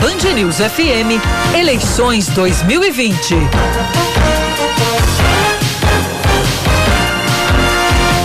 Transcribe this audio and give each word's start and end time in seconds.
Band 0.00 0.32
News 0.32 0.58
FM, 0.58 1.20
eleições 1.58 2.28
2020. 2.28 3.34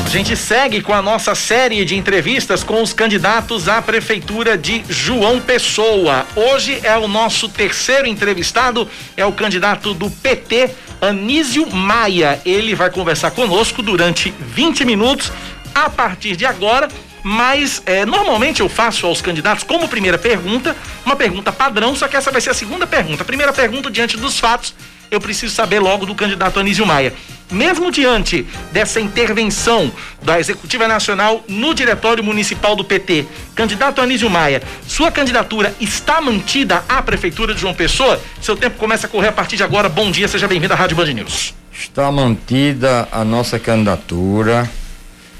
A 0.05 0.09
gente 0.09 0.37
segue 0.37 0.81
com 0.81 0.93
a 0.93 1.01
nossa 1.01 1.33
série 1.33 1.83
de 1.83 1.95
entrevistas 1.95 2.63
com 2.63 2.83
os 2.83 2.93
candidatos 2.93 3.67
à 3.67 3.81
prefeitura 3.81 4.55
de 4.55 4.83
João 4.87 5.41
Pessoa. 5.41 6.27
Hoje 6.35 6.79
é 6.83 6.95
o 6.95 7.07
nosso 7.07 7.49
terceiro 7.49 8.05
entrevistado, 8.05 8.87
é 9.17 9.25
o 9.25 9.31
candidato 9.31 9.95
do 9.95 10.11
PT, 10.11 10.69
Anísio 11.01 11.65
Maia. 11.71 12.39
Ele 12.45 12.75
vai 12.75 12.91
conversar 12.91 13.31
conosco 13.31 13.81
durante 13.81 14.31
20 14.39 14.85
minutos 14.85 15.31
a 15.73 15.89
partir 15.89 16.35
de 16.35 16.45
agora 16.45 16.87
mas 17.23 17.81
é, 17.85 18.05
normalmente 18.05 18.59
eu 18.59 18.67
faço 18.67 19.07
aos 19.07 19.21
candidatos, 19.21 19.63
como 19.63 19.87
primeira 19.87 20.17
pergunta, 20.17 20.75
uma 21.05 21.15
pergunta 21.15 21.51
padrão, 21.51 21.95
só 21.95 22.07
que 22.07 22.17
essa 22.17 22.29
vai 22.29 22.41
ser 22.41 22.49
a 22.49 22.53
segunda 22.53 22.85
pergunta. 22.85 23.23
A 23.23 23.25
primeira 23.25 23.53
pergunta, 23.53 23.89
diante 23.89 24.17
dos 24.17 24.39
fatos, 24.39 24.75
eu 25.09 25.21
preciso 25.21 25.53
saber 25.53 25.79
logo 25.79 26.05
do 26.05 26.13
candidato 26.13 26.59
Anísio 26.59 26.85
Maia. 26.85 27.13
Mesmo 27.51 27.91
diante 27.91 28.45
dessa 28.71 28.99
intervenção 28.99 29.91
da 30.21 30.39
Executiva 30.39 30.87
Nacional 30.87 31.43
no 31.47 31.73
Diretório 31.73 32.23
Municipal 32.23 32.75
do 32.75 32.83
PT, 32.83 33.25
candidato 33.55 34.01
Anísio 34.01 34.29
Maia, 34.29 34.61
sua 34.87 35.11
candidatura 35.11 35.73
está 35.79 36.19
mantida 36.19 36.83
à 36.89 37.01
Prefeitura 37.01 37.53
de 37.53 37.61
João 37.61 37.73
Pessoa? 37.73 38.19
Seu 38.41 38.57
tempo 38.57 38.77
começa 38.77 39.05
a 39.05 39.09
correr 39.09 39.27
a 39.27 39.33
partir 39.33 39.55
de 39.55 39.63
agora. 39.63 39.87
Bom 39.87 40.09
dia, 40.09 40.27
seja 40.27 40.47
bem-vindo 40.47 40.73
à 40.73 40.75
Rádio 40.75 40.97
Band 40.97 41.13
News. 41.13 41.53
Está 41.71 42.11
mantida 42.11 43.07
a 43.11 43.23
nossa 43.23 43.59
candidatura 43.59 44.69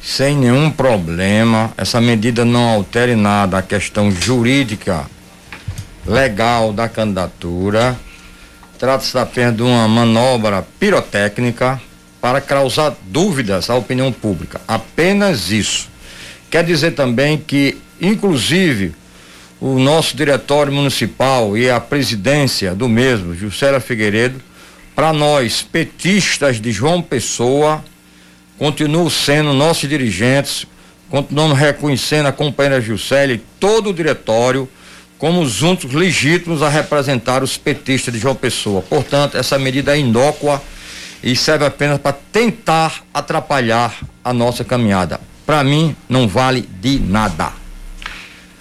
sem 0.03 0.35
nenhum 0.35 0.69
problema. 0.69 1.71
Essa 1.77 2.01
medida 2.01 2.43
não 2.43 2.67
altere 2.67 3.15
nada 3.15 3.57
a 3.57 3.61
questão 3.61 4.11
jurídica, 4.11 5.05
legal 6.05 6.73
da 6.73 6.89
candidatura. 6.89 7.97
Trata-se 8.77 9.17
apenas 9.17 9.55
de 9.55 9.63
uma 9.63 9.87
manobra 9.87 10.65
pirotécnica 10.77 11.81
para 12.19 12.41
causar 12.41 12.93
dúvidas 13.07 13.69
à 13.69 13.75
opinião 13.75 14.11
pública. 14.11 14.59
Apenas 14.67 15.49
isso. 15.49 15.87
Quer 16.51 16.65
dizer 16.65 16.91
também 16.91 17.37
que, 17.37 17.77
inclusive, 17.99 18.93
o 19.59 19.79
nosso 19.79 20.17
diretório 20.17 20.73
municipal 20.73 21.57
e 21.57 21.69
a 21.69 21.79
presidência 21.79 22.75
do 22.75 22.89
mesmo, 22.89 23.33
Juscelia 23.33 23.79
Figueiredo, 23.79 24.41
para 24.93 25.13
nós, 25.13 25.61
petistas 25.61 26.59
de 26.59 26.71
João 26.71 27.01
Pessoa, 27.01 27.83
continuam 28.57 29.09
sendo 29.09 29.53
nossos 29.53 29.89
dirigentes, 29.89 30.65
continuamos 31.09 31.57
reconhecendo 31.57 32.27
a 32.27 32.31
companheira 32.31 32.81
Juscelia 32.81 33.35
e 33.35 33.41
todo 33.59 33.89
o 33.89 33.93
diretório 33.93 34.69
como 35.17 35.41
os 35.41 35.61
únicos 35.61 35.93
legítimos 35.93 36.61
a 36.61 36.67
representar 36.67 37.43
os 37.43 37.57
petistas 37.57 38.13
de 38.13 38.19
João 38.19 38.35
Pessoa. 38.35 38.81
Portanto, 38.81 39.37
essa 39.37 39.57
medida 39.57 39.95
é 39.95 39.99
inócua 39.99 40.61
e 41.23 41.35
serve 41.35 41.65
apenas 41.65 41.97
para 41.97 42.11
tentar 42.11 43.03
atrapalhar 43.13 43.95
a 44.23 44.33
nossa 44.33 44.65
caminhada. 44.65 45.21
Para 45.45 45.63
mim, 45.63 45.95
não 46.09 46.27
vale 46.27 46.67
de 46.81 46.99
nada. 46.99 47.53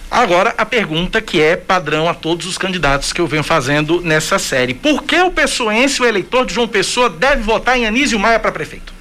Agora, 0.09 0.55
a 0.59 0.67
pergunta 0.67 1.23
que 1.23 1.41
é 1.41 1.57
padrão 1.57 2.09
a 2.09 2.15
todos 2.15 2.47
os 2.47 2.59
candidatos 2.59 3.13
que 3.13 3.21
eu 3.21 3.27
venho 3.27 3.43
fazendo 3.43 4.01
nessa 4.03 4.39
série. 4.39 4.75
Por 4.75 5.03
que 5.03 5.19
o 5.21 5.31
pessoense, 5.31 6.03
o 6.03 6.05
eleitor 6.05 6.45
de 6.45 6.55
João 6.55 6.69
Pessoa, 6.69 7.09
deve 7.09 7.43
votar 7.43 7.79
em 7.79 7.87
Anísio 7.87 8.19
Maia 8.21 8.39
para 8.39 8.53
prefeito? 8.53 8.93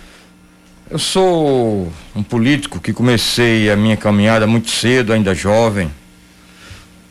Eu 0.91 0.99
sou 0.99 1.89
um 2.13 2.21
político 2.21 2.77
que 2.77 2.91
comecei 2.91 3.71
a 3.71 3.77
minha 3.77 3.95
caminhada 3.95 4.45
muito 4.45 4.69
cedo, 4.69 5.13
ainda 5.13 5.33
jovem, 5.33 5.89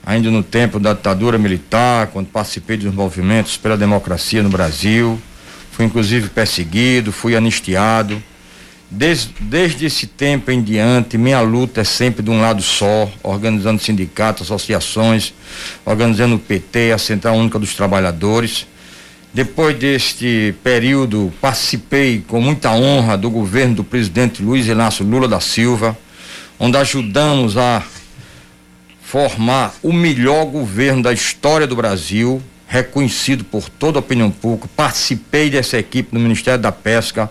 ainda 0.04 0.30
no 0.30 0.42
tempo 0.42 0.78
da 0.78 0.92
ditadura 0.92 1.38
militar, 1.38 2.08
quando 2.08 2.26
participei 2.26 2.76
dos 2.76 2.92
movimentos 2.92 3.56
pela 3.56 3.78
democracia 3.78 4.42
no 4.42 4.50
Brasil. 4.50 5.18
Fui 5.72 5.86
inclusive 5.86 6.28
perseguido, 6.28 7.10
fui 7.10 7.34
anistiado. 7.34 8.22
Desde, 8.90 9.32
desde 9.40 9.86
esse 9.86 10.06
tempo 10.06 10.50
em 10.50 10.60
diante, 10.60 11.16
minha 11.16 11.40
luta 11.40 11.80
é 11.80 11.84
sempre 11.84 12.22
de 12.22 12.28
um 12.28 12.38
lado 12.38 12.60
só, 12.60 13.10
organizando 13.22 13.80
sindicatos, 13.80 14.42
associações, 14.42 15.32
organizando 15.86 16.34
o 16.34 16.38
PT, 16.38 16.92
a 16.92 16.98
Central 16.98 17.34
Única 17.34 17.58
dos 17.58 17.74
Trabalhadores. 17.74 18.66
Depois 19.32 19.78
deste 19.78 20.56
período, 20.64 21.32
participei 21.40 22.24
com 22.26 22.40
muita 22.40 22.72
honra 22.72 23.16
do 23.16 23.30
governo 23.30 23.76
do 23.76 23.84
presidente 23.84 24.42
Luiz 24.42 24.66
Inácio 24.66 25.06
Lula 25.06 25.28
da 25.28 25.38
Silva, 25.38 25.96
onde 26.58 26.76
ajudamos 26.76 27.56
a 27.56 27.80
formar 29.00 29.72
o 29.84 29.92
melhor 29.92 30.46
governo 30.46 31.04
da 31.04 31.12
história 31.12 31.64
do 31.64 31.76
Brasil, 31.76 32.42
reconhecido 32.66 33.44
por 33.44 33.68
toda 33.68 33.98
a 33.98 34.00
opinião 34.00 34.32
pública. 34.32 34.68
Participei 34.74 35.48
dessa 35.48 35.78
equipe 35.78 36.12
no 36.12 36.18
Ministério 36.18 36.60
da 36.60 36.72
Pesca, 36.72 37.30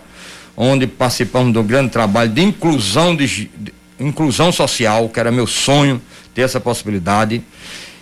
onde 0.56 0.86
participamos 0.86 1.52
do 1.52 1.62
grande 1.62 1.90
trabalho 1.90 2.30
de 2.30 2.40
inclusão, 2.40 3.14
de, 3.14 3.26
de 3.26 3.74
inclusão 3.98 4.50
social, 4.50 5.06
que 5.10 5.20
era 5.20 5.30
meu 5.30 5.46
sonho 5.46 6.00
ter 6.34 6.42
essa 6.42 6.58
possibilidade. 6.58 7.42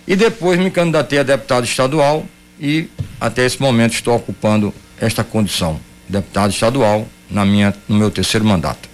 E 0.07 0.15
depois 0.15 0.57
me 0.57 0.71
candidatei 0.71 1.19
a 1.19 1.23
deputado 1.23 1.65
estadual 1.65 2.25
e 2.59 2.87
até 3.19 3.45
esse 3.45 3.61
momento 3.61 3.93
estou 3.93 4.15
ocupando 4.15 4.73
esta 4.99 5.23
condição, 5.23 5.79
deputado 6.07 6.51
estadual, 6.51 7.07
na 7.29 7.45
minha, 7.45 7.73
no 7.87 7.95
meu 7.95 8.11
terceiro 8.11 8.45
mandato. 8.45 8.89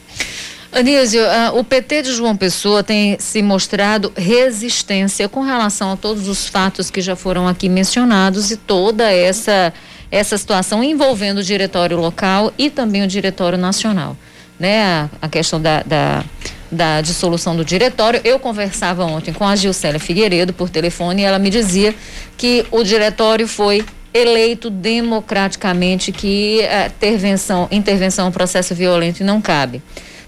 Anísio, 0.72 1.22
uh, 1.24 1.58
o 1.58 1.64
PT 1.64 2.02
de 2.02 2.14
João 2.14 2.36
Pessoa 2.36 2.84
tem 2.84 3.18
se 3.18 3.42
mostrado 3.42 4.12
resistência 4.16 5.30
com 5.30 5.42
relação 5.42 5.94
a 5.94 5.96
todos 5.96 6.28
os 6.28 6.50
fatos 6.50 6.92
que 6.92 7.00
já 7.00 7.16
foram 7.16 7.48
aqui 7.48 7.70
mencionados 7.70 8.52
e 8.52 8.58
toda 8.58 9.10
essa, 9.10 9.74
essa 10.12 10.38
situação 10.38 10.84
envolvendo 10.84 11.38
o 11.38 11.44
diretório 11.44 11.98
local 11.98 12.54
e 12.58 12.70
também 12.70 13.04
o 13.04 13.08
diretório 13.08 13.58
nacional. 13.58 14.18
Né? 14.60 14.84
A, 14.84 15.10
a 15.22 15.30
questão 15.30 15.62
da, 15.62 15.82
da 15.84 16.26
da 16.72 17.02
dissolução 17.02 17.56
do 17.56 17.64
diretório. 17.64 18.22
Eu 18.24 18.40
conversava 18.40 19.06
ontem 19.06 19.34
com 19.34 19.46
a 19.46 19.56
Gilcélia 19.56 20.00
Figueiredo 20.00 20.54
por 20.54 20.70
telefone 20.70 21.22
e 21.22 21.26
ela 21.26 21.40
me 21.40 21.50
dizia 21.50 21.96
que 22.38 22.66
o 22.72 22.84
diretório 22.84 23.48
foi 23.48 23.86
eleito 24.14 24.70
democraticamente, 24.70 26.12
que 26.12 26.62
a 26.64 26.88
intervenção, 26.88 27.68
intervenção 27.70 28.32
processo 28.32 28.74
violento 28.74 29.24
não 29.24 29.42
cabe. 29.42 29.82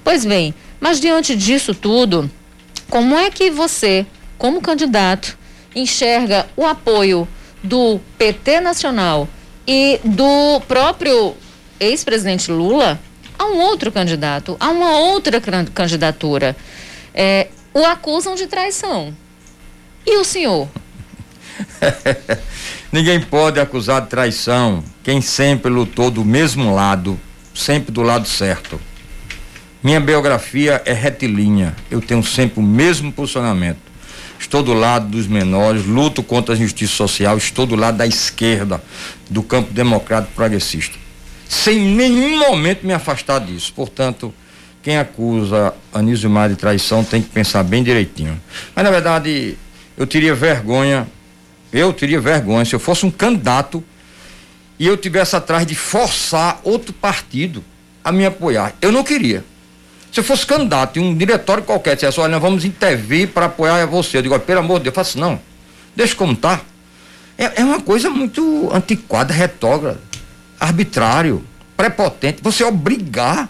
Pois 0.03 0.25
bem, 0.25 0.53
mas 0.79 0.99
diante 0.99 1.35
disso 1.35 1.73
tudo, 1.73 2.29
como 2.89 3.15
é 3.15 3.31
que 3.31 3.49
você, 3.49 4.05
como 4.37 4.61
candidato, 4.61 5.37
enxerga 5.75 6.47
o 6.55 6.65
apoio 6.65 7.27
do 7.63 7.99
PT 8.17 8.59
Nacional 8.59 9.27
e 9.67 9.99
do 10.03 10.61
próprio 10.67 11.35
ex-presidente 11.79 12.51
Lula 12.51 12.99
a 13.37 13.45
um 13.45 13.59
outro 13.59 13.91
candidato, 13.91 14.57
a 14.59 14.69
uma 14.69 14.97
outra 14.97 15.39
candidatura. 15.73 16.55
É, 17.13 17.47
o 17.73 17.85
acusam 17.85 18.35
de 18.35 18.47
traição. 18.47 19.15
E 20.05 20.17
o 20.17 20.23
senhor? 20.23 20.67
Ninguém 22.91 23.21
pode 23.21 23.59
acusar 23.59 24.01
de 24.01 24.07
traição 24.07 24.83
quem 25.03 25.21
sempre 25.21 25.69
lutou 25.69 26.09
do 26.09 26.23
mesmo 26.23 26.73
lado, 26.73 27.19
sempre 27.53 27.91
do 27.91 28.01
lado 28.01 28.27
certo. 28.27 28.79
Minha 29.83 29.99
biografia 29.99 30.81
é 30.85 30.93
retilínea, 30.93 31.75
eu 31.91 32.01
tenho 32.01 32.23
sempre 32.23 32.59
o 32.59 32.63
mesmo 32.63 33.11
posicionamento. 33.11 33.87
Estou 34.39 34.61
do 34.61 34.73
lado 34.73 35.07
dos 35.07 35.27
menores, 35.27 35.85
luto 35.85 36.21
contra 36.21 36.53
a 36.53 36.57
injustiça 36.57 36.93
social, 36.93 37.37
estou 37.37 37.65
do 37.65 37.75
lado 37.75 37.97
da 37.97 38.05
esquerda, 38.05 38.81
do 39.29 39.41
campo 39.41 39.73
democrático 39.73 40.33
progressista 40.33 41.06
sem 41.47 41.79
nenhum 41.79 42.39
momento 42.39 42.85
me 42.85 42.93
afastar 42.93 43.39
disso. 43.39 43.73
Portanto, 43.73 44.33
quem 44.81 44.97
acusa 44.97 45.73
Anísio 45.93 46.29
Mar 46.29 46.49
de 46.49 46.55
traição 46.55 47.03
tem 47.03 47.21
que 47.21 47.29
pensar 47.29 47.63
bem 47.63 47.83
direitinho. 47.83 48.39
Mas 48.75 48.85
na 48.85 48.91
verdade, 48.91 49.57
eu 49.97 50.05
teria 50.05 50.33
vergonha, 50.35 51.07
eu 51.71 51.91
teria 51.93 52.19
vergonha 52.19 52.65
se 52.65 52.75
eu 52.75 52.79
fosse 52.79 53.05
um 53.05 53.11
candidato 53.11 53.83
e 54.79 54.85
eu 54.85 54.95
tivesse 54.95 55.35
atrás 55.35 55.65
de 55.65 55.75
forçar 55.75 56.59
outro 56.63 56.93
partido 56.93 57.63
a 58.03 58.11
me 58.11 58.25
apoiar. 58.25 58.73
Eu 58.81 58.91
não 58.91 59.03
queria. 59.03 59.43
Se 60.11 60.19
eu 60.19 60.23
fosse 60.23 60.45
candidato 60.45 60.97
e 60.97 60.99
um 61.01 61.15
diretório 61.15 61.63
qualquer 61.63 61.95
dissesse, 61.95 62.19
olha, 62.19 62.31
nós 62.31 62.41
vamos 62.41 62.63
intervir 62.63 63.29
para 63.29 63.47
apoiar 63.47 63.85
você. 63.85 64.17
Eu 64.17 64.21
digo, 64.21 64.39
pelo 64.39 64.59
amor 64.59 64.77
de 64.79 64.85
Deus, 64.85 64.93
eu 64.93 64.95
faço 64.95 65.19
não. 65.19 65.39
Deixa 65.95 66.15
como 66.15 66.35
tá. 66.35 66.61
É, 67.37 67.61
é 67.61 67.63
uma 67.63 67.81
coisa 67.81 68.09
muito 68.09 68.69
antiquada, 68.73 69.33
retógrada 69.33 70.06
arbitrário, 70.59 71.43
prepotente, 71.75 72.41
você 72.41 72.63
obrigar 72.63 73.49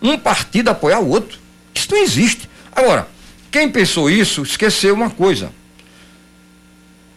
um 0.00 0.18
partido 0.18 0.68
a 0.68 0.72
apoiar 0.72 1.00
o 1.00 1.08
outro. 1.08 1.38
Isso 1.74 1.88
não 1.90 2.02
existe. 2.02 2.48
Agora, 2.74 3.08
quem 3.50 3.68
pensou 3.68 4.10
isso 4.10 4.42
esqueceu 4.42 4.94
uma 4.94 5.10
coisa. 5.10 5.52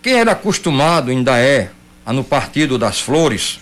Quem 0.01 0.13
era 0.13 0.33
acostumado, 0.33 1.09
ainda 1.09 1.37
é, 1.39 1.71
a 2.05 2.13
no 2.13 2.23
Partido 2.23 2.77
das 2.77 2.99
Flores, 2.99 3.59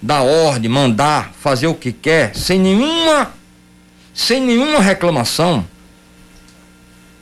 dar 0.00 0.22
ordem, 0.22 0.70
mandar, 0.70 1.32
fazer 1.40 1.66
o 1.66 1.74
que 1.74 1.92
quer, 1.92 2.34
sem 2.34 2.58
nenhuma, 2.58 3.32
sem 4.14 4.40
nenhuma 4.40 4.80
reclamação, 4.80 5.66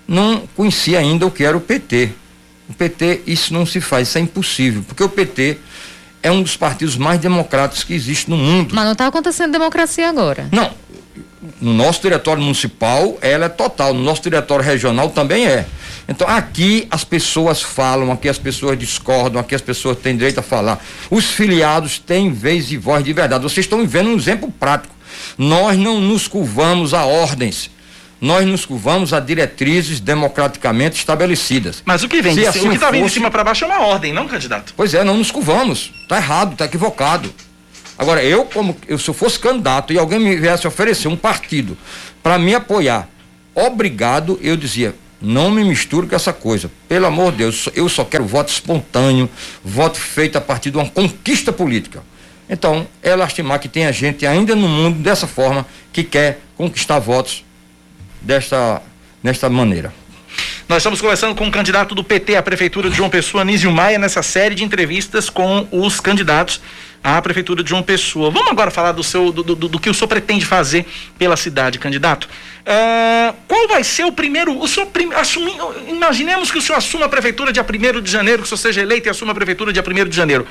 não 0.06 0.46
conhecia 0.54 0.98
ainda 0.98 1.26
o 1.26 1.30
que 1.30 1.44
era 1.44 1.56
o 1.56 1.60
PT. 1.60 2.12
O 2.68 2.74
PT, 2.74 3.22
isso 3.26 3.52
não 3.52 3.66
se 3.66 3.80
faz, 3.80 4.08
isso 4.08 4.18
é 4.18 4.20
impossível, 4.20 4.84
porque 4.86 5.02
o 5.02 5.08
PT 5.08 5.58
é 6.24 6.32
um 6.32 6.42
dos 6.42 6.56
partidos 6.56 6.96
mais 6.96 7.20
democráticos 7.20 7.84
que 7.84 7.92
existe 7.92 8.30
no 8.30 8.36
mundo. 8.38 8.74
Mas 8.74 8.84
não 8.84 8.92
está 8.92 9.06
acontecendo 9.06 9.52
democracia 9.52 10.08
agora. 10.08 10.48
Não. 10.50 10.70
No 11.60 11.74
nosso 11.74 12.00
diretório 12.00 12.42
municipal, 12.42 13.18
ela 13.20 13.44
é 13.44 13.48
total. 13.50 13.92
No 13.92 14.02
nosso 14.02 14.22
diretório 14.22 14.64
regional 14.64 15.10
também 15.10 15.46
é. 15.46 15.66
Então, 16.08 16.26
aqui 16.26 16.88
as 16.90 17.04
pessoas 17.04 17.60
falam, 17.60 18.10
aqui 18.10 18.26
as 18.26 18.38
pessoas 18.38 18.78
discordam, 18.78 19.38
aqui 19.38 19.54
as 19.54 19.60
pessoas 19.60 19.98
têm 19.98 20.16
direito 20.16 20.38
a 20.40 20.42
falar. 20.42 20.82
Os 21.10 21.26
filiados 21.26 21.98
têm 21.98 22.32
vez 22.32 22.72
e 22.72 22.78
voz 22.78 23.04
de 23.04 23.12
verdade. 23.12 23.42
Vocês 23.42 23.66
estão 23.66 23.86
vendo 23.86 24.08
um 24.08 24.16
exemplo 24.16 24.50
prático. 24.50 24.94
Nós 25.36 25.76
não 25.76 26.00
nos 26.00 26.26
curvamos 26.26 26.94
a 26.94 27.04
ordens 27.04 27.70
nós 28.24 28.46
nos 28.46 28.64
curvamos 28.64 29.12
a 29.12 29.20
diretrizes 29.20 30.00
democraticamente 30.00 30.96
estabelecidas. 30.96 31.82
Mas 31.84 32.02
o 32.02 32.08
que 32.08 32.22
vem, 32.22 32.34
de, 32.34 32.46
assim 32.46 32.66
o 32.66 32.70
que 32.70 32.76
está 32.76 32.90
vindo 32.90 33.04
de 33.04 33.12
cima 33.12 33.30
para 33.30 33.44
baixo 33.44 33.66
é 33.66 33.68
uma 33.68 33.80
ordem, 33.80 34.14
não, 34.14 34.26
candidato? 34.26 34.72
Pois 34.74 34.94
é, 34.94 35.04
não 35.04 35.18
nos 35.18 35.30
curvamos. 35.30 35.92
Está 36.04 36.16
errado, 36.16 36.54
está 36.54 36.64
equivocado. 36.64 37.30
Agora, 37.98 38.24
eu, 38.24 38.46
como 38.46 38.74
eu, 38.88 38.98
se 38.98 39.10
eu 39.10 39.12
fosse 39.12 39.38
candidato 39.38 39.92
e 39.92 39.98
alguém 39.98 40.18
me 40.18 40.36
viesse 40.36 40.66
oferecer 40.66 41.06
um 41.06 41.16
partido 41.16 41.76
para 42.22 42.38
me 42.38 42.54
apoiar, 42.54 43.06
obrigado, 43.54 44.38
eu 44.40 44.56
dizia, 44.56 44.94
não 45.20 45.50
me 45.50 45.62
misture 45.62 46.06
com 46.06 46.16
essa 46.16 46.32
coisa. 46.32 46.70
Pelo 46.88 47.04
amor 47.04 47.30
de 47.32 47.38
Deus, 47.38 47.68
eu 47.74 47.86
só 47.90 48.06
quero 48.06 48.24
voto 48.24 48.50
espontâneo, 48.50 49.28
voto 49.62 49.98
feito 49.98 50.38
a 50.38 50.40
partir 50.40 50.70
de 50.70 50.78
uma 50.78 50.88
conquista 50.88 51.52
política. 51.52 52.02
Então, 52.48 52.86
é 53.02 53.14
lastimar 53.14 53.58
que 53.58 53.68
tenha 53.68 53.92
gente 53.92 54.24
ainda 54.24 54.56
no 54.56 54.66
mundo 54.66 54.98
dessa 55.00 55.26
forma 55.26 55.66
que 55.92 56.02
quer 56.02 56.40
conquistar 56.56 56.98
votos 56.98 57.43
desta, 58.24 58.82
desta 59.22 59.48
maneira. 59.48 59.92
Nós 60.68 60.78
estamos 60.78 61.00
conversando 61.00 61.34
com 61.34 61.46
o 61.46 61.50
candidato 61.50 61.94
do 61.94 62.02
PT 62.02 62.36
à 62.36 62.42
Prefeitura 62.42 62.88
de 62.88 62.96
João 62.96 63.10
Pessoa, 63.10 63.42
Anísio 63.42 63.70
Maia, 63.70 63.98
nessa 63.98 64.22
série 64.22 64.54
de 64.54 64.64
entrevistas 64.64 65.28
com 65.28 65.68
os 65.70 66.00
candidatos 66.00 66.60
à 67.02 67.20
Prefeitura 67.20 67.62
de 67.62 67.68
João 67.68 67.82
Pessoa. 67.82 68.30
Vamos 68.30 68.50
agora 68.50 68.70
falar 68.70 68.92
do, 68.92 69.04
seu, 69.04 69.30
do, 69.30 69.42
do, 69.42 69.54
do 69.54 69.78
que 69.78 69.90
o 69.90 69.94
senhor 69.94 70.08
pretende 70.08 70.46
fazer 70.46 70.86
pela 71.18 71.36
cidade, 71.36 71.78
candidato. 71.78 72.24
Uh, 72.24 73.36
qual 73.46 73.68
vai 73.68 73.84
ser 73.84 74.04
o 74.04 74.12
primeiro. 74.12 74.58
O 74.58 74.66
senhor 74.66 74.86
prim, 74.86 75.12
assumi, 75.12 75.52
imaginemos 75.86 76.50
que 76.50 76.56
o 76.56 76.62
senhor 76.62 76.78
assuma 76.78 77.04
a 77.04 77.08
Prefeitura 77.10 77.52
dia 77.52 77.62
1 77.62 78.00
de 78.00 78.10
janeiro, 78.10 78.38
que 78.42 78.46
o 78.46 78.48
senhor 78.48 78.58
seja 78.58 78.80
eleito 78.80 79.06
e 79.06 79.10
assuma 79.10 79.32
a 79.32 79.34
Prefeitura 79.34 79.70
dia 79.70 79.84
1 79.86 80.08
de 80.08 80.16
janeiro. 80.16 80.46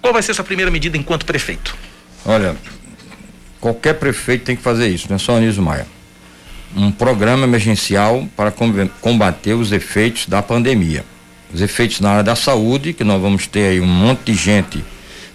Qual 0.00 0.14
vai 0.14 0.22
ser 0.22 0.32
a 0.32 0.34
sua 0.34 0.44
primeira 0.44 0.70
medida 0.70 0.96
enquanto 0.96 1.26
prefeito? 1.26 1.76
Olha, 2.24 2.56
qualquer 3.60 3.92
prefeito 3.94 4.44
tem 4.44 4.56
que 4.56 4.62
fazer 4.62 4.88
isso, 4.88 5.06
não 5.10 5.16
é 5.16 5.18
só 5.18 5.36
Anísio 5.36 5.62
Maia 5.62 5.86
um 6.76 6.90
programa 6.90 7.44
emergencial 7.44 8.28
para 8.36 8.52
combater 9.00 9.54
os 9.54 9.72
efeitos 9.72 10.26
da 10.26 10.42
pandemia. 10.42 11.04
Os 11.52 11.60
efeitos 11.60 12.00
na 12.00 12.10
área 12.10 12.22
da 12.22 12.36
saúde, 12.36 12.92
que 12.92 13.02
nós 13.02 13.20
vamos 13.20 13.46
ter 13.46 13.70
aí 13.70 13.80
um 13.80 13.86
monte 13.86 14.32
de 14.32 14.34
gente 14.34 14.84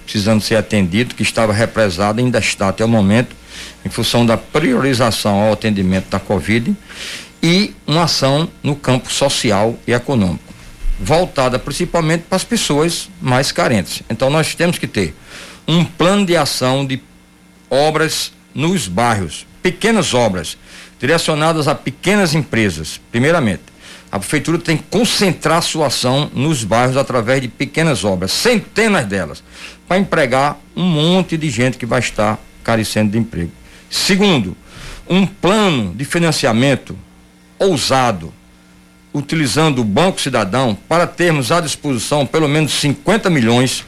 precisando 0.05 0.41
ser 0.41 0.55
atendido, 0.55 1.15
que 1.15 1.23
estava 1.23 1.51
represado, 1.51 2.19
ainda 2.19 2.37
está 2.37 2.69
até 2.69 2.85
o 2.85 2.87
momento, 2.87 3.35
em 3.83 3.89
função 3.89 4.25
da 4.25 4.37
priorização 4.37 5.41
ao 5.41 5.53
atendimento 5.53 6.09
da 6.09 6.19
Covid, 6.19 6.75
e 7.41 7.73
uma 7.85 8.03
ação 8.03 8.47
no 8.63 8.75
campo 8.75 9.11
social 9.11 9.77
e 9.85 9.91
econômico, 9.91 10.53
voltada 10.99 11.59
principalmente 11.59 12.23
para 12.29 12.35
as 12.35 12.43
pessoas 12.43 13.09
mais 13.21 13.51
carentes. 13.51 14.03
Então 14.09 14.29
nós 14.29 14.55
temos 14.55 14.77
que 14.77 14.87
ter 14.87 15.15
um 15.67 15.83
plano 15.83 16.25
de 16.25 16.35
ação 16.35 16.85
de 16.85 17.01
obras 17.69 18.31
nos 18.53 18.87
bairros, 18.87 19.45
pequenas 19.61 20.13
obras 20.13 20.57
direcionadas 21.05 21.67
a 21.67 21.75
pequenas 21.75 22.33
empresas. 22.33 22.99
Primeiramente, 23.11 23.61
a 24.11 24.17
prefeitura 24.17 24.57
tem 24.57 24.75
que 24.75 24.83
concentrar 24.89 25.61
sua 25.61 25.87
ação 25.87 26.31
nos 26.33 26.63
bairros 26.63 26.97
através 26.97 27.41
de 27.41 27.47
pequenas 27.47 28.03
obras, 28.03 28.31
centenas 28.31 29.05
delas, 29.05 29.43
para 29.87 29.99
empregar 29.99 30.57
um 30.75 30.83
monte 30.83 31.37
de 31.37 31.49
gente 31.49 31.77
que 31.77 31.85
vai 31.85 31.99
estar 31.99 32.39
carecendo 32.63 33.11
de 33.11 33.19
emprego. 33.19 33.51
Segundo, 33.89 34.57
um 35.07 35.27
plano 35.27 35.93
de 35.93 36.03
financiamento 36.03 36.97
ousado, 37.59 38.33
utilizando 39.13 39.81
o 39.81 39.85
Banco 39.85 40.19
Cidadão, 40.19 40.75
para 40.89 41.05
termos 41.05 41.51
à 41.51 41.61
disposição 41.61 42.25
pelo 42.25 42.47
menos 42.47 42.73
50 42.73 43.29
milhões 43.29 43.85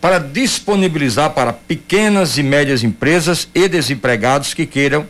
para 0.00 0.18
disponibilizar 0.18 1.30
para 1.30 1.52
pequenas 1.52 2.38
e 2.38 2.42
médias 2.42 2.84
empresas 2.84 3.48
e 3.54 3.68
desempregados 3.68 4.54
que 4.54 4.66
queiram 4.66 5.06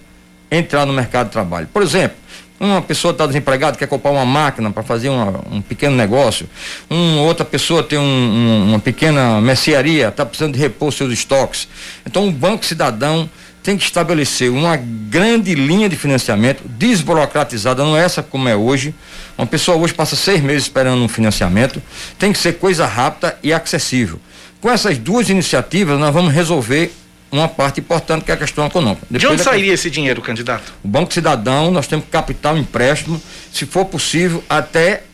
entrar 0.51 0.87
no 0.87 0.93
mercado 0.93 1.27
de 1.27 1.33
trabalho. 1.33 1.69
Por 1.73 1.83
exemplo, 1.83 2.17
uma 2.61 2.83
pessoa 2.83 3.13
está 3.13 3.27
desempregada, 3.27 3.79
quer 3.79 3.87
comprar 3.87 4.11
uma 4.11 4.27
máquina 4.27 4.71
para 4.71 4.83
fazer 4.83 5.09
uma, 5.09 5.41
um 5.51 5.63
pequeno 5.63 5.97
negócio, 5.97 6.47
uma 6.91 7.23
outra 7.23 7.45
pessoa 7.45 7.83
tem 7.83 7.99
um, 7.99 8.03
um, 8.03 8.69
uma 8.69 8.79
pequena 8.79 9.41
mercearia, 9.41 10.09
está 10.09 10.27
precisando 10.27 10.53
de 10.53 10.59
repor 10.59 10.93
seus 10.93 11.11
estoques. 11.11 11.67
Então 12.05 12.29
o 12.29 12.31
Banco 12.31 12.67
Cidadão 12.67 13.31
tem 13.63 13.77
que 13.77 13.85
estabelecer 13.85 14.51
uma 14.51 14.77
grande 14.77 15.55
linha 15.55 15.89
de 15.89 15.97
financiamento 15.97 16.63
desburocratizada, 16.67 17.83
não 17.83 17.97
é 17.97 18.05
essa 18.05 18.23
como 18.23 18.49
é 18.49 18.57
hoje. 18.57 18.95
Uma 19.37 19.47
pessoa 19.47 19.77
hoje 19.77 19.95
passa 19.95 20.17
seis 20.17 20.43
meses 20.43 20.65
esperando 20.65 21.03
um 21.03 21.09
financiamento, 21.09 21.83
tem 22.19 22.33
que 22.33 22.39
ser 22.39 22.55
coisa 22.55 22.87
rápida 22.87 23.39
e 23.43 23.53
acessível. 23.53 24.21
Com 24.61 24.71
essas 24.71 24.99
duas 24.99 25.31
iniciativas, 25.31 25.99
nós 25.99 26.13
vamos 26.13 26.33
resolver 26.33 26.93
uma 27.31 27.49
parte 27.49 27.81
importante 27.81 28.25
que 28.25 28.31
é 28.31 28.35
a 28.35 28.37
questão 28.37 28.67
econômica. 28.67 29.07
Depois 29.11 29.21
de 29.21 29.27
onde 29.27 29.43
sairia 29.43 29.73
esse 29.73 29.91
dinheiro, 29.91 30.21
candidato? 30.21 30.73
O 30.83 30.89
Banco 30.89 31.13
Cidadão, 31.13 31.71
nós 31.71 31.87
temos 31.87 32.05
um 32.05 32.57
empréstimo, 32.57 33.21
se 33.53 33.67
for 33.67 33.85
possível, 33.85 34.43
até 34.49 35.05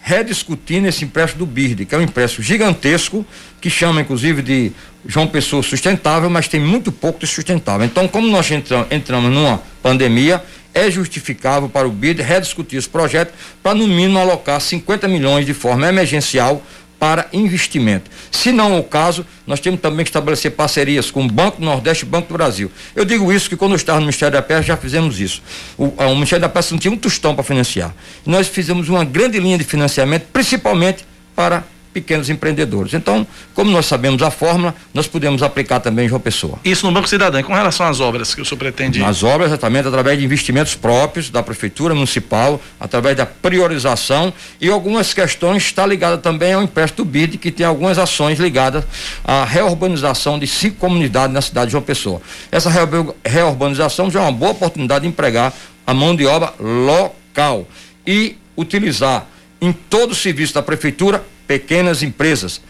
rediscutir 0.00 0.80
nesse 0.80 1.04
empréstimo 1.04 1.44
do 1.44 1.46
BIRD, 1.46 1.84
que 1.84 1.94
é 1.94 1.98
um 1.98 2.02
empréstimo 2.02 2.44
gigantesco, 2.44 3.26
que 3.60 3.68
chama 3.68 4.00
inclusive 4.00 4.40
de 4.40 4.72
João 5.04 5.26
Pessoa 5.26 5.62
Sustentável, 5.62 6.30
mas 6.30 6.46
tem 6.46 6.60
muito 6.60 6.92
pouco 6.92 7.18
de 7.18 7.26
sustentável. 7.26 7.84
Então, 7.84 8.06
como 8.06 8.28
nós 8.28 8.48
entramos, 8.50 8.86
entramos 8.90 9.32
numa 9.32 9.60
pandemia, 9.82 10.42
é 10.72 10.90
justificável 10.90 11.68
para 11.68 11.88
o 11.88 11.90
BID 11.90 12.20
rediscutir 12.20 12.78
esse 12.78 12.88
projeto 12.88 13.32
para, 13.62 13.74
no 13.74 13.88
mínimo, 13.88 14.18
alocar 14.18 14.60
50 14.60 15.08
milhões 15.08 15.44
de 15.44 15.54
forma 15.54 15.88
emergencial 15.88 16.62
para 16.98 17.28
investimento. 17.32 18.10
Se 18.30 18.52
não 18.52 18.74
é 18.74 18.78
o 18.78 18.82
caso, 18.82 19.26
nós 19.46 19.60
temos 19.60 19.80
também 19.80 20.04
que 20.04 20.10
estabelecer 20.10 20.52
parcerias 20.52 21.10
com 21.10 21.24
o 21.24 21.28
Banco 21.28 21.62
Nordeste 21.62 22.04
e 22.04 22.08
Banco 22.08 22.28
do 22.28 22.34
Brasil. 22.34 22.70
Eu 22.94 23.04
digo 23.04 23.32
isso 23.32 23.48
que 23.48 23.56
quando 23.56 23.72
eu 23.72 23.76
estava 23.76 23.98
no 23.98 24.06
Ministério 24.06 24.32
da 24.32 24.42
Pesca 24.42 24.62
já 24.62 24.76
fizemos 24.76 25.20
isso. 25.20 25.42
O, 25.76 25.86
o 25.88 26.14
Ministério 26.14 26.42
da 26.42 26.48
Pesca 26.48 26.72
não 26.74 26.78
tinha 26.78 26.92
um 26.92 26.96
tostão 26.96 27.34
para 27.34 27.44
financiar. 27.44 27.94
Nós 28.24 28.48
fizemos 28.48 28.88
uma 28.88 29.04
grande 29.04 29.38
linha 29.38 29.58
de 29.58 29.64
financiamento, 29.64 30.26
principalmente 30.32 31.04
para 31.34 31.64
pequenos 31.96 32.28
empreendedores. 32.28 32.92
Então, 32.92 33.26
como 33.54 33.70
nós 33.70 33.86
sabemos 33.86 34.22
a 34.22 34.30
fórmula, 34.30 34.74
nós 34.92 35.06
podemos 35.06 35.42
aplicar 35.42 35.80
também 35.80 36.04
em 36.04 36.08
João 36.10 36.20
Pessoa. 36.20 36.58
Isso 36.62 36.84
no 36.84 36.92
Banco 36.92 37.08
Cidadão. 37.08 37.40
E 37.40 37.42
com 37.42 37.54
relação 37.54 37.86
às 37.86 38.00
obras 38.00 38.34
que 38.34 38.42
o 38.42 38.44
senhor 38.44 38.58
pretende? 38.58 39.02
As 39.02 39.22
obras, 39.22 39.48
exatamente, 39.48 39.88
através 39.88 40.18
de 40.18 40.24
investimentos 40.26 40.74
próprios 40.74 41.30
da 41.30 41.42
Prefeitura 41.42 41.94
Municipal, 41.94 42.60
através 42.78 43.16
da 43.16 43.24
priorização 43.24 44.30
e 44.60 44.68
algumas 44.68 45.14
questões 45.14 45.62
está 45.62 45.86
ligada 45.86 46.18
também 46.18 46.52
ao 46.52 46.62
empréstimo 46.62 47.06
BID, 47.06 47.38
que 47.38 47.50
tem 47.50 47.64
algumas 47.64 47.98
ações 47.98 48.38
ligadas 48.38 48.84
à 49.24 49.46
reurbanização 49.46 50.38
de 50.38 50.46
cinco 50.46 50.76
comunidades 50.76 51.32
na 51.32 51.40
cidade 51.40 51.68
de 51.68 51.72
João 51.72 51.82
Pessoa. 51.82 52.20
Essa 52.52 52.70
reurbanização 53.24 54.10
já 54.10 54.20
é 54.20 54.22
uma 54.24 54.32
boa 54.32 54.50
oportunidade 54.50 55.04
de 55.04 55.08
empregar 55.08 55.50
a 55.86 55.94
mão 55.94 56.14
de 56.14 56.26
obra 56.26 56.52
local 56.60 57.66
e 58.06 58.36
utilizar 58.54 59.26
em 59.60 59.72
todo 59.72 60.12
o 60.12 60.14
serviço 60.14 60.54
da 60.54 60.62
prefeitura 60.62 61.24
pequenas 61.46 62.02
empresas 62.02 62.60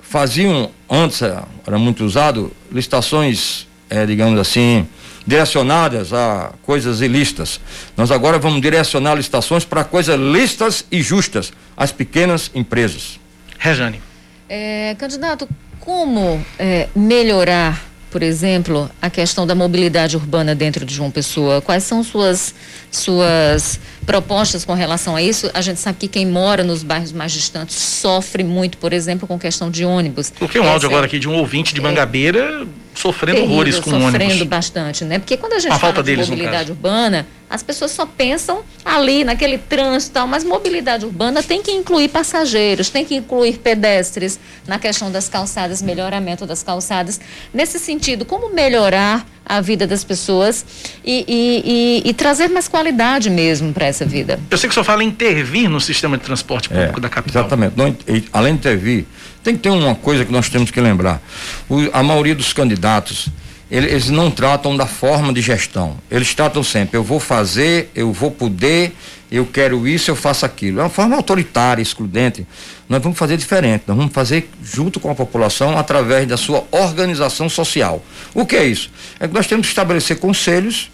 faziam, 0.00 0.70
antes 0.88 1.22
era 1.22 1.78
muito 1.78 2.04
usado, 2.04 2.52
licitações, 2.70 3.68
é, 3.88 4.04
digamos 4.04 4.38
assim, 4.40 4.88
direcionadas 5.26 6.12
a 6.12 6.52
coisas 6.62 7.00
ilícitas. 7.00 7.60
Nós 7.96 8.10
agora 8.10 8.38
vamos 8.38 8.60
direcionar 8.60 9.14
licitações 9.14 9.64
para 9.64 9.84
coisas 9.84 10.18
listas 10.18 10.84
e 10.90 11.02
justas, 11.02 11.52
as 11.76 11.92
pequenas 11.92 12.50
empresas. 12.54 13.20
Rejane. 13.58 14.02
É, 14.48 14.96
candidato, 14.98 15.48
como 15.78 16.44
é, 16.58 16.88
melhorar 16.96 17.89
por 18.10 18.22
exemplo, 18.22 18.90
a 19.00 19.08
questão 19.08 19.46
da 19.46 19.54
mobilidade 19.54 20.16
urbana 20.16 20.54
dentro 20.54 20.84
de 20.84 20.94
João 20.94 21.10
Pessoa. 21.10 21.60
Quais 21.60 21.84
são 21.84 22.02
suas 22.02 22.54
suas 22.90 23.78
propostas 24.04 24.64
com 24.64 24.74
relação 24.74 25.14
a 25.14 25.22
isso? 25.22 25.48
A 25.54 25.60
gente 25.60 25.78
sabe 25.78 25.98
que 25.98 26.08
quem 26.08 26.26
mora 26.26 26.64
nos 26.64 26.82
bairros 26.82 27.12
mais 27.12 27.30
distantes 27.30 27.76
sofre 27.76 28.42
muito, 28.42 28.78
por 28.78 28.92
exemplo, 28.92 29.28
com 29.28 29.38
questão 29.38 29.70
de 29.70 29.84
ônibus. 29.84 30.30
Porque 30.30 30.58
um 30.58 30.68
áudio 30.68 30.88
agora 30.88 31.06
aqui 31.06 31.18
de 31.18 31.28
um 31.28 31.34
ouvinte 31.34 31.72
de 31.72 31.80
Mangabeira 31.80 32.66
sofrendo 33.00 33.36
terrível, 33.36 33.54
horrores 33.54 33.76
com 33.76 33.84
sofrendo 33.90 34.06
ônibus. 34.06 34.26
Sofrendo 34.26 34.44
bastante, 34.44 35.04
né? 35.04 35.18
Porque 35.18 35.36
quando 35.36 35.54
a 35.54 35.58
gente 35.58 35.72
a 35.72 35.78
fala 35.78 36.02
de 36.02 36.16
mobilidade 36.16 36.70
urbana, 36.70 37.26
as 37.48 37.62
pessoas 37.62 37.90
só 37.90 38.06
pensam 38.06 38.62
ali 38.84 39.24
naquele 39.24 39.58
trânsito, 39.58 40.12
tal, 40.12 40.26
mas 40.26 40.44
mobilidade 40.44 41.04
urbana 41.04 41.42
tem 41.42 41.62
que 41.62 41.72
incluir 41.72 42.08
passageiros, 42.08 42.90
tem 42.90 43.04
que 43.04 43.16
incluir 43.16 43.58
pedestres 43.58 44.38
na 44.66 44.78
questão 44.78 45.10
das 45.10 45.28
calçadas, 45.28 45.82
melhoramento 45.82 46.46
das 46.46 46.62
calçadas. 46.62 47.20
Nesse 47.52 47.78
sentido, 47.78 48.24
como 48.24 48.54
melhorar 48.54 49.26
a 49.44 49.60
vida 49.60 49.86
das 49.86 50.04
pessoas 50.04 50.64
e, 51.04 51.24
e, 51.26 52.02
e, 52.06 52.10
e 52.10 52.14
trazer 52.14 52.48
mais 52.48 52.68
qualidade 52.68 53.28
mesmo 53.30 53.72
para 53.72 53.86
essa 53.86 54.04
vida. 54.04 54.38
Eu 54.50 54.56
sei 54.56 54.68
que 54.68 54.72
o 54.72 54.74
senhor 54.74 54.84
fala 54.84 55.02
em 55.02 55.08
intervir 55.08 55.68
no 55.68 55.80
sistema 55.80 56.16
de 56.16 56.22
transporte 56.24 56.68
público 56.68 56.98
É, 56.98 57.00
da 57.02 57.08
capital. 57.08 57.42
Exatamente. 57.42 57.72
Não, 57.76 57.88
e, 58.06 58.24
além 58.32 58.52
de 58.54 58.58
intervir, 58.60 59.04
tem 59.42 59.56
que 59.56 59.60
ter 59.62 59.70
uma 59.70 59.94
coisa 59.94 60.24
que 60.24 60.30
nós 60.32 60.48
temos 60.48 60.70
que 60.70 60.80
lembrar. 60.80 61.20
O- 61.68 61.88
a 61.92 62.02
maioria 62.02 62.34
dos 62.34 62.52
candidatos, 62.52 63.28
eles 63.70 64.08
não 64.08 64.30
tratam 64.30 64.76
da 64.76 64.86
forma 64.86 65.32
de 65.32 65.40
gestão. 65.40 65.96
Eles 66.10 66.34
tratam 66.34 66.62
sempre, 66.62 66.96
eu 66.96 67.04
vou 67.04 67.20
fazer, 67.20 67.90
eu 67.94 68.12
vou 68.12 68.30
poder, 68.30 68.92
eu 69.30 69.46
quero 69.46 69.86
isso, 69.86 70.10
eu 70.10 70.16
faço 70.16 70.44
aquilo. 70.44 70.80
É 70.80 70.82
uma 70.82 70.90
forma 70.90 71.14
autoritária, 71.14 71.80
excludente. 71.80 72.44
Nós 72.88 73.00
vamos 73.00 73.16
fazer 73.16 73.36
diferente, 73.36 73.84
nós 73.86 73.96
vamos 73.96 74.12
fazer 74.12 74.50
junto 74.62 74.98
com 74.98 75.10
a 75.10 75.14
população 75.14 75.78
através 75.78 76.26
da 76.26 76.36
sua 76.36 76.64
organização 76.72 77.48
social. 77.48 78.04
O 78.34 78.44
que 78.44 78.56
é 78.56 78.64
isso? 78.64 78.90
É 79.20 79.28
que 79.28 79.34
nós 79.34 79.46
temos 79.46 79.66
que 79.66 79.72
estabelecer 79.72 80.18
conselhos 80.18 80.90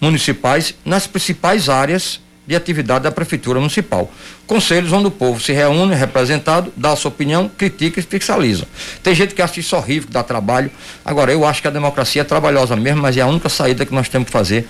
municipais 0.00 0.74
nas 0.84 1.08
principais 1.08 1.68
áreas 1.68 2.20
de 2.50 2.56
atividade 2.56 3.04
da 3.04 3.12
prefeitura 3.12 3.60
municipal. 3.60 4.12
Conselhos 4.44 4.92
onde 4.92 5.06
o 5.06 5.10
povo 5.10 5.40
se 5.40 5.52
reúne, 5.52 5.94
representado, 5.94 6.72
dá 6.76 6.90
a 6.90 6.96
sua 6.96 7.08
opinião, 7.08 7.48
critica 7.48 8.00
e 8.00 8.02
fiscaliza. 8.02 8.66
Tem 9.04 9.14
gente 9.14 9.36
que 9.36 9.40
acha 9.40 9.60
isso 9.60 9.76
horrível, 9.76 10.08
que 10.08 10.12
dá 10.12 10.24
trabalho. 10.24 10.68
Agora, 11.04 11.30
eu 11.30 11.46
acho 11.46 11.62
que 11.62 11.68
a 11.68 11.70
democracia 11.70 12.22
é 12.22 12.24
trabalhosa 12.24 12.74
mesmo, 12.74 13.02
mas 13.02 13.16
é 13.16 13.20
a 13.20 13.26
única 13.28 13.48
saída 13.48 13.86
que 13.86 13.94
nós 13.94 14.08
temos 14.08 14.26
que 14.26 14.32
fazer 14.32 14.66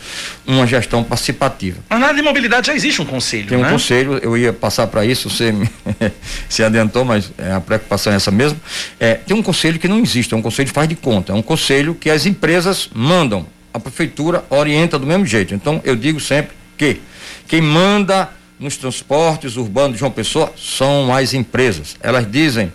uma 0.46 0.66
gestão 0.66 1.02
participativa. 1.02 1.78
Mas 1.88 1.99
na 1.99 2.08
área 2.08 2.18
de 2.18 2.22
mobilidade 2.22 2.66
já 2.66 2.75
existe 2.75 3.00
um 3.00 3.06
conselho, 3.06 3.46
Tem 3.46 3.56
um 3.56 3.62
né? 3.62 3.70
conselho, 3.70 4.18
eu 4.22 4.37
ia 4.37 4.52
passar 4.52 4.87
para 4.87 5.02
isso, 5.02 5.30
você 5.30 5.50
me 5.50 5.66
se 6.50 6.62
adiantou, 6.62 7.02
mas 7.02 7.32
é, 7.38 7.52
a 7.52 7.62
preocupação 7.62 8.12
é 8.12 8.16
essa 8.16 8.30
mesmo. 8.30 8.60
É, 8.99 9.14
tem 9.14 9.34
um 9.34 9.42
conselho 9.42 9.78
que 9.78 9.88
não 9.88 10.00
existe, 10.00 10.34
é 10.34 10.37
um 10.37 10.42
conselho 10.42 10.68
que 10.68 10.75
faz 10.75 10.87
de 10.87 10.96
conta, 10.96 11.32
é 11.32 11.34
um 11.34 11.40
conselho 11.40 11.94
que 11.94 12.10
as 12.10 12.26
empresas 12.26 12.90
mandam, 12.94 13.46
a 13.72 13.80
prefeitura 13.80 14.44
orienta 14.50 14.99
do 14.99 15.06
mesmo 15.06 15.25
jeito. 15.25 15.54
Então, 15.54 15.80
eu 15.82 15.96
digo 15.96 16.20
sempre 16.20 16.60
que 16.76 17.00
quem 17.50 17.61
manda 17.61 18.30
nos 18.61 18.76
transportes 18.76 19.57
urbanos 19.57 19.95
de 19.95 19.99
João 19.99 20.12
Pessoa 20.12 20.52
são 20.57 21.12
as 21.12 21.35
empresas. 21.35 21.97
Elas 22.00 22.30
dizem 22.30 22.73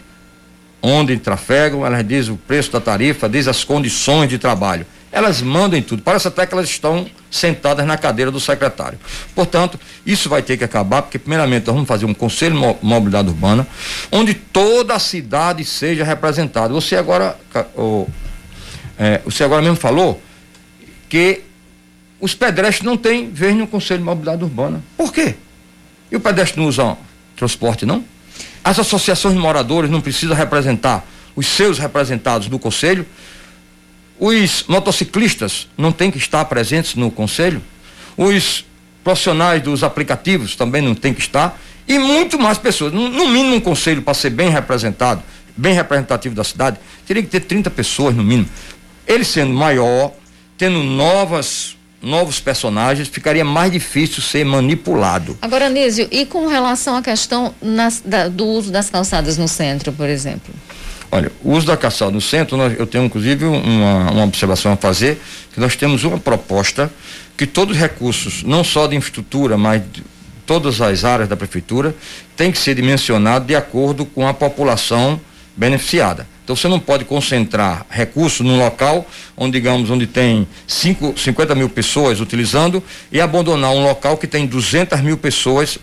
onde 0.82 1.15
trafegam, 1.17 1.86
elas 1.86 2.05
dizem 2.05 2.34
o 2.34 2.38
preço 2.38 2.74
da 2.74 2.82
tarifa, 2.82 3.29
dizem 3.29 3.50
as 3.50 3.63
condições 3.63 4.27
de 4.27 4.38
trabalho. 4.38 4.86
Elas 5.13 5.41
mandam 5.41 5.79
em 5.79 5.82
tudo. 5.82 6.01
Parece 6.03 6.27
até 6.27 6.46
que 6.46 6.53
elas 6.53 6.67
estão 6.70 7.08
sentadas 7.32 7.86
na 7.86 7.98
cadeira 7.98 8.29
do 8.29 8.39
secretário. 8.39 9.00
Portanto, 9.34 9.79
isso 10.05 10.27
vai 10.27 10.41
ter 10.41 10.58
que 10.58 10.65
acabar, 10.65 11.03
porque 11.03 11.17
primeiramente 11.17 11.67
nós 11.67 11.74
vamos 11.74 11.88
fazer 11.88 12.05
um 12.05 12.13
conselho 12.13 12.55
de 12.55 12.60
mo- 12.60 12.77
mobilidade 12.82 13.29
urbana, 13.29 13.65
onde 14.12 14.34
toda 14.34 14.94
a 14.94 15.00
cidade 15.00 15.63
seja 15.63 16.03
representada. 16.03 16.74
Você 16.74 16.98
agora, 16.98 17.38
é, 19.00 19.22
você 19.24 19.46
agora 19.46 19.62
mesmo 19.62 19.77
falou 19.77 20.22
que 21.08 21.44
os 22.19 22.34
pedestres 22.34 22.81
não 22.81 22.98
têm 22.98 23.29
vez 23.29 23.55
no 23.55 23.67
conselho 23.67 24.00
de 24.00 24.05
mobilidade 24.05 24.43
urbana. 24.43 24.84
Por 24.98 25.13
quê? 25.13 25.36
E 26.12 26.15
o 26.15 26.19
pedestre 26.19 26.60
não 26.60 26.67
usa 26.67 26.98
transporte, 27.36 27.86
não? 27.86 28.03
As 28.63 28.79
associações 28.79 29.34
de 29.34 29.39
moradores 29.39 29.89
não 29.89 30.01
precisam 30.01 30.36
representar 30.36 31.05
os 31.36 31.45
seus 31.48 31.77
representados 31.77 32.48
no 32.48 32.57
conselho? 32.57 33.05
Os 34.17 34.63
motociclistas 34.67 35.67
não 35.77 35.91
têm 35.91 36.10
que 36.10 36.17
estar 36.17 36.45
presentes 36.45 36.95
no 36.95 37.12
conselho? 37.12 37.62
Os 38.15 38.65
profissionais 39.03 39.62
dos 39.62 39.84
aplicativos 39.84 40.55
também 40.55 40.81
não 40.81 40.95
têm 40.95 41.13
que 41.13 41.19
estar? 41.19 41.60
E 41.88 42.00
muito 42.00 42.39
mais 42.39 42.57
pessoas. 42.57 42.93
No, 42.93 43.27
mínimo, 43.27 43.55
um 43.55 43.60
conselho 43.60 44.01
para 44.01 44.13
ser 44.13 44.29
bem 44.31 44.50
representado, 44.50 45.22
bem 45.55 45.74
representativo 45.74 46.34
da 46.34 46.43
cidade, 46.43 46.77
teria 47.05 47.22
que 47.22 47.29
ter 47.29 47.41
30 47.41 47.69
pessoas 47.69 48.15
no 48.15 48.24
mínimo. 48.24 48.50
Ele 49.05 49.24
sendo 49.24 49.53
maior, 49.53 50.12
tendo 50.57 50.81
novas, 50.81 51.75
novos 52.05 52.39
personagens, 52.39 53.07
ficaria 53.07 53.43
mais 53.43 53.71
difícil 53.71 54.21
ser 54.21 54.45
manipulado. 54.45 55.38
Agora, 55.41 55.67
Nísio, 55.69 56.07
e 56.12 56.24
com 56.25 56.45
relação 56.47 56.95
à 56.95 57.01
questão 57.01 57.53
nas- 57.62 58.00
da- 58.05 58.27
do 58.27 58.45
uso 58.45 58.71
das 58.71 58.89
calçadas 58.91 59.38
no 59.38 59.47
centro, 59.47 59.91
por 59.91 60.07
exemplo? 60.07 60.53
Olha, 61.12 61.31
o 61.43 61.53
uso 61.53 61.65
da 61.65 61.75
calçada 61.75 62.12
no 62.12 62.21
centro, 62.21 62.57
nós- 62.57 62.77
eu 62.77 62.85
tenho 62.85 63.05
inclusive 63.05 63.45
uma, 63.45 64.12
uma 64.12 64.24
observação 64.24 64.71
a 64.74 64.77
fazer, 64.77 65.19
que 65.53 65.59
nós 65.59 65.75
temos 65.75 66.03
uma 66.03 66.19
proposta 66.19 66.91
que 67.35 67.47
todos 67.47 67.75
os 67.75 67.81
recursos, 67.81 68.43
não 68.43 68.63
só 68.63 68.85
de 68.88 68.95
infraestrutura, 68.95 69.57
mas 69.57 69.81
de 69.91 70.03
todas 70.45 70.79
as 70.81 71.03
áreas 71.03 71.27
da 71.27 71.35
prefeitura, 71.35 71.95
tem 72.38 72.51
que 72.51 72.57
ser 72.59 72.75
dimensionado 72.75 73.45
de 73.45 73.55
acordo 73.55 74.05
com 74.05 74.27
a 74.27 74.33
população 74.33 75.19
beneficiada. 75.57 76.27
Então 76.45 76.55
você 76.55 76.67
não 76.67 76.79
pode 76.79 77.05
concentrar 77.05 77.87
recursos 77.89 78.45
num 78.45 78.59
local 78.59 79.09
onde, 79.35 79.53
digamos, 79.53 79.89
onde 79.89 80.05
tem 80.05 80.47
cinco, 80.67 81.17
50 81.17 81.55
mil 81.55 81.67
pessoas 81.67 82.21
utilizando 82.21 82.83
e 83.11 83.19
abandonar 83.19 83.71
um 83.71 83.83
local 83.83 84.15
que 84.15 84.27
tem 84.27 84.45
200 84.45 85.01
mil 85.01 85.17
pessoas 85.17 85.79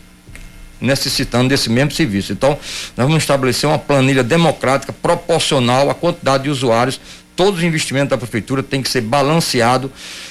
necessitando 0.81 1.49
desse 1.49 1.69
mesmo 1.69 1.91
serviço. 1.91 2.33
Então, 2.33 2.51
nós 2.97 3.07
vamos 3.07 3.25
estabelecer 3.25 3.69
uma 3.69 3.79
planilha 3.79 4.23
democrática 4.23 4.93
proporcional 4.93 5.91
à 5.91 5.95
quantidade 5.95 6.45
de 6.45 6.51
usuários. 6.51 7.01
Todos 7.35 7.59
os 7.59 7.65
investimentos 7.65 8.11
da 8.11 8.17
prefeitura 8.19 8.63
têm 8.63 8.83
que 8.83 8.89
ser 8.89 9.01
balanceado 9.01 9.91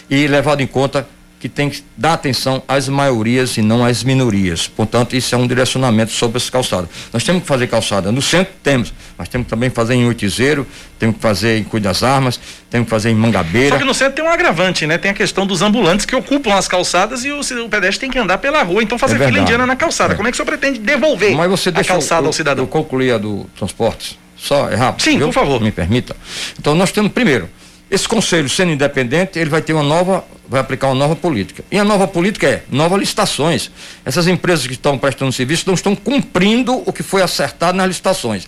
e 0.10 0.28
levado 0.28 0.62
em 0.62 0.68
conta 0.68 1.06
que 1.42 1.50
tem 1.50 1.72
que 1.72 1.84
dar 1.98 2.14
atenção 2.14 2.62
às 2.68 2.88
maiorias 2.88 3.58
e 3.58 3.64
não 3.64 3.84
às 3.84 4.04
minorias. 4.04 4.68
Portanto, 4.68 5.16
isso 5.16 5.34
é 5.34 5.38
um 5.38 5.48
direcionamento 5.48 6.12
sobre 6.12 6.38
essa 6.38 6.52
calçada. 6.52 6.88
Nós 7.12 7.24
temos 7.24 7.42
que 7.42 7.48
fazer 7.48 7.66
calçada 7.66 8.12
no 8.12 8.22
centro, 8.22 8.54
temos, 8.62 8.94
mas 9.18 9.28
temos 9.28 9.46
que 9.46 9.50
também 9.50 9.72
fazer 9.72 9.96
em 9.96 10.06
Oitizeiro, 10.06 10.68
temos 11.00 11.16
que 11.16 11.22
fazer 11.22 11.58
em 11.58 11.64
Cuida 11.64 11.90
das 11.90 12.04
Armas, 12.04 12.40
temos 12.70 12.86
que 12.86 12.92
fazer 12.92 13.10
em 13.10 13.16
Mangabeira. 13.16 13.72
Só 13.72 13.80
que 13.80 13.84
no 13.86 13.94
centro 13.94 14.14
tem 14.14 14.24
um 14.24 14.30
agravante, 14.30 14.86
né? 14.86 15.00
Tem 15.00 15.10
a 15.10 15.16
questão 15.16 15.48
dos 15.48 15.64
ambulantes 15.64 16.06
que 16.06 16.16
ocupam 16.16 16.54
as 16.54 16.68
calçadas 16.68 17.26
e 17.26 17.32
o, 17.32 17.40
o 17.40 17.70
pedestre 17.70 18.02
tem 18.02 18.12
que 18.12 18.20
andar 18.20 18.38
pela 18.38 18.62
rua, 18.62 18.84
então 18.84 19.00
fazer 19.00 19.20
É 19.20 19.26
fila 19.26 19.40
indiana 19.40 19.66
na 19.66 19.76
calçada. 19.76 20.14
É. 20.14 20.16
Como 20.16 20.28
é 20.28 20.32
que 20.32 20.36
o 20.36 20.38
senhor 20.38 20.46
pretende 20.46 20.78
devolver 20.78 21.36
Mas 21.36 21.50
você 21.50 21.70
a 21.70 21.72
deixa 21.72 21.88
calçada 21.88 22.22
eu, 22.22 22.28
ao 22.28 22.34
cidadão? 22.34 22.64
Eu 22.64 22.68
concluir 22.68 23.14
a 23.14 23.18
do 23.18 23.48
transportes. 23.58 24.16
Só 24.38 24.70
é 24.70 24.76
rápido. 24.76 25.04
Sim, 25.04 25.18
viu? 25.18 25.28
por 25.28 25.34
favor. 25.34 25.60
Me 25.60 25.72
permita. 25.72 26.16
Então 26.60 26.76
nós 26.76 26.92
temos 26.92 27.12
primeiro 27.12 27.50
esse 27.92 28.08
conselho 28.08 28.48
sendo 28.48 28.72
independente, 28.72 29.38
ele 29.38 29.50
vai 29.50 29.62
ter 29.62 29.74
uma 29.74 29.84
nova, 29.84 30.24
vai 30.48 30.62
aplicar 30.62 30.88
uma 30.88 30.96
nova 30.96 31.14
política. 31.14 31.62
E 31.70 31.78
a 31.78 31.84
nova 31.84 32.08
política 32.08 32.48
é 32.48 32.64
novas 32.72 33.02
licitações. 33.02 33.70
Essas 34.06 34.28
empresas 34.28 34.66
que 34.66 34.72
estão 34.72 34.98
prestando 34.98 35.34
serviço 35.34 35.66
não 35.68 35.74
estão 35.74 35.94
cumprindo 35.94 36.82
o 36.86 36.94
que 36.94 37.04
foi 37.04 37.22
acertado 37.22 37.78
nas 37.78 37.88
licitações. 37.88 38.48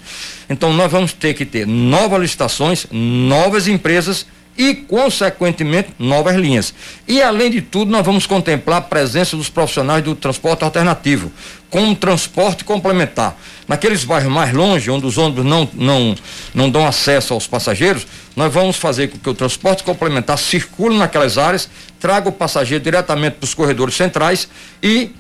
Então 0.50 0.72
nós 0.72 0.90
vamos 0.90 1.12
ter 1.12 1.34
que 1.34 1.44
ter 1.44 1.68
novas 1.68 2.22
licitações, 2.22 2.88
novas 2.90 3.68
empresas 3.68 4.26
e, 4.58 4.76
consequentemente, 4.76 5.90
novas 5.98 6.36
linhas. 6.36 6.74
E, 7.08 7.22
além 7.22 7.50
de 7.50 7.62
tudo, 7.62 7.92
nós 7.92 8.06
vamos 8.06 8.26
contemplar 8.26 8.78
a 8.78 8.82
presença 8.82 9.36
dos 9.36 9.50
profissionais 9.50 10.04
do 10.04 10.16
transporte 10.16 10.64
alternativo, 10.64 11.32
com 11.70 11.82
um 11.82 11.96
transporte 11.96 12.64
complementar. 12.64 13.36
Naqueles 13.68 14.04
bairros 14.04 14.32
mais 14.32 14.54
longe, 14.54 14.92
onde 14.92 15.06
os 15.06 15.18
ônibus 15.18 15.44
não, 15.44 15.68
não, 15.74 16.16
não 16.54 16.70
dão 16.70 16.86
acesso 16.86 17.34
aos 17.34 17.48
passageiros, 17.48 18.06
nós 18.36 18.52
vamos 18.54 18.78
fazer 18.78 19.10
com 19.10 19.18
que 19.18 19.30
o 19.30 19.34
transporte 19.34 19.84
complementar 19.84 20.38
circule 20.38 20.98
naquelas 20.98 21.38
áreas, 21.38 21.70
traga 22.00 22.30
o 22.30 22.32
passageiro 22.32 22.84
diretamente 22.84 23.36
para 23.38 23.46
os 23.46 23.54
corredores 23.54 23.96
centrais 23.96 24.48
e 24.82 25.12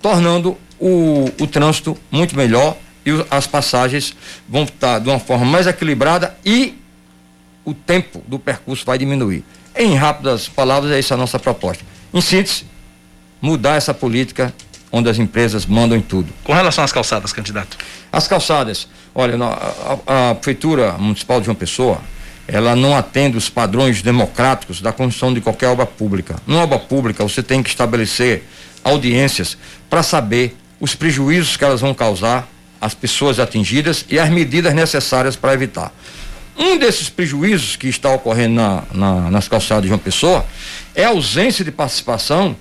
tornando 0.00 0.56
o, 0.78 1.30
o 1.40 1.46
trânsito 1.46 1.96
muito 2.10 2.36
melhor 2.36 2.76
e 3.06 3.10
as 3.30 3.46
passagens 3.46 4.14
vão 4.48 4.64
estar 4.64 4.98
de 4.98 5.08
uma 5.08 5.18
forma 5.18 5.44
mais 5.44 5.66
equilibrada 5.66 6.36
e 6.44 6.74
o 7.64 7.74
tempo 7.74 8.22
do 8.26 8.38
percurso 8.38 8.84
vai 8.84 8.96
diminuir. 8.98 9.44
Em 9.76 9.94
rápidas 9.94 10.48
palavras, 10.48 10.92
é 10.92 10.98
essa 10.98 11.14
a 11.14 11.16
nossa 11.16 11.38
proposta. 11.38 11.84
Em 12.12 12.20
síntese, 12.20 12.64
mudar 13.42 13.76
essa 13.76 13.92
política 13.92 14.54
onde 14.92 15.08
as 15.10 15.18
empresas 15.18 15.66
mandam 15.66 15.98
em 15.98 16.00
tudo. 16.00 16.32
Com 16.44 16.52
relação 16.52 16.84
às 16.84 16.92
calçadas, 16.92 17.32
candidato. 17.32 17.76
As 18.12 18.28
calçadas, 18.28 18.86
olha, 19.14 19.36
a, 19.44 19.98
a- 20.06 20.30
a 20.30 20.34
prefeitura 20.36 20.92
municipal 20.92 21.40
de 21.40 21.46
João 21.46 21.54
Pessoa, 21.56 22.00
ela 22.46 22.76
não 22.76 22.96
atende 22.96 23.36
os 23.36 23.48
padrões 23.48 24.02
democráticos 24.02 24.80
da 24.80 24.92
construção 24.92 25.32
de 25.32 25.40
qualquer 25.40 25.68
obra 25.68 25.86
pública. 25.86 26.36
Numa 26.46 26.62
obra 26.62 26.78
pública, 26.78 27.22
você 27.22 27.42
tem 27.42 27.62
que 27.62 27.68
estabelecer 27.70 28.44
audiências 28.82 29.56
para 29.88 30.02
saber 30.02 30.56
os 30.80 30.94
prejuízos 30.94 31.56
que 31.56 31.64
elas 31.64 31.80
vão 31.80 31.94
causar 31.94 32.46
às 32.80 32.92
pessoas 32.94 33.38
atingidas 33.40 34.04
e 34.10 34.18
as 34.18 34.28
medidas 34.28 34.74
necessárias 34.74 35.36
para 35.36 35.54
evitar. 35.54 35.92
Um 36.56 36.78
desses 36.78 37.08
prejuízos 37.08 37.76
que 37.76 37.88
está 37.88 38.12
ocorrendo 38.12 38.54
na- 38.56 38.82
na- 38.92 39.30
nas 39.30 39.48
calçadas 39.48 39.82
de 39.82 39.88
João 39.88 39.98
Pessoa 39.98 40.44
é 40.94 41.04
a 41.04 41.08
ausência 41.08 41.64
de 41.64 41.72
participação 41.72 42.54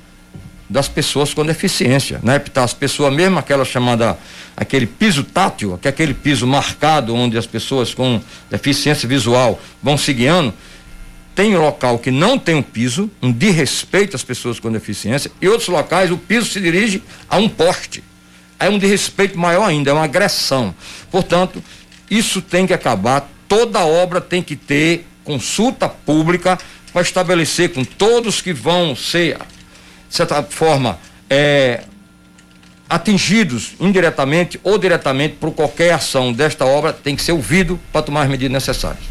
das 0.74 0.88
pessoas 0.88 1.36
com 1.36 1.46
deficiência, 1.46 2.20
né? 2.24 2.40
Porque 2.40 2.60
As 2.60 2.74
pessoas 2.74 3.14
mesmo 3.14 3.38
aquela 3.38 3.64
chamada 3.64 4.18
aquele 4.58 4.88
piso 4.88 5.24
tátil, 5.24 5.78
que 5.80 5.88
é 5.88 5.90
aquele 5.90 6.16
piso 6.16 6.48
marcado 6.48 7.14
onde 7.14 7.38
as 7.38 7.46
pessoas 7.46 7.94
com 7.94 8.20
deficiência 8.50 9.08
visual 9.08 9.62
vão 9.84 10.00
se 10.00 10.12
guiando, 10.12 10.52
tem 11.36 11.56
local 11.56 12.00
que 12.00 12.10
não 12.10 12.40
tem 12.40 12.56
um 12.56 12.64
piso, 12.64 13.10
um 13.22 13.32
de 13.32 13.52
respeito 13.52 14.16
às 14.16 14.24
pessoas 14.24 14.60
com 14.60 14.72
deficiência, 14.72 15.32
e 15.40 15.48
outros 15.48 15.70
locais 15.70 16.10
o 16.10 16.18
piso 16.18 16.48
se 16.48 16.60
dirige 16.60 17.04
a 17.30 17.38
um 17.38 17.48
poste. 17.48 18.04
É 18.60 18.68
um 18.68 18.80
desrespeito 18.80 19.38
maior 19.38 19.66
ainda, 19.66 19.92
é 19.92 19.94
uma 19.94 20.06
agressão. 20.06 20.74
Portanto, 21.12 21.64
isso 22.10 22.42
tem 22.42 22.66
que 22.66 22.74
acabar, 22.74 23.30
toda 23.48 23.86
obra 23.86 24.20
tem 24.20 24.42
que 24.42 24.56
ter 24.56 25.06
consulta 25.24 25.88
pública 25.88 26.58
para 26.92 27.04
estabelecer 27.04 27.70
com 27.74 27.84
todos 27.84 28.42
que 28.42 28.54
vão 28.54 28.96
ser, 28.96 29.38
de 30.14 30.18
certa 30.18 30.44
forma, 30.44 31.00
é, 31.28 31.86
atingidos 32.88 33.74
indiretamente 33.80 34.60
ou 34.64 34.78
diretamente 34.78 35.38
por 35.40 35.52
qualquer 35.52 35.92
ação 35.92 36.32
desta 36.32 36.68
obra, 36.68 36.94
tem 36.94 37.16
que 37.16 37.24
ser 37.24 37.32
ouvido 37.32 37.80
para 37.92 38.04
tomar 38.04 38.22
as 38.22 38.30
medidas 38.30 38.54
necessárias. 38.54 39.04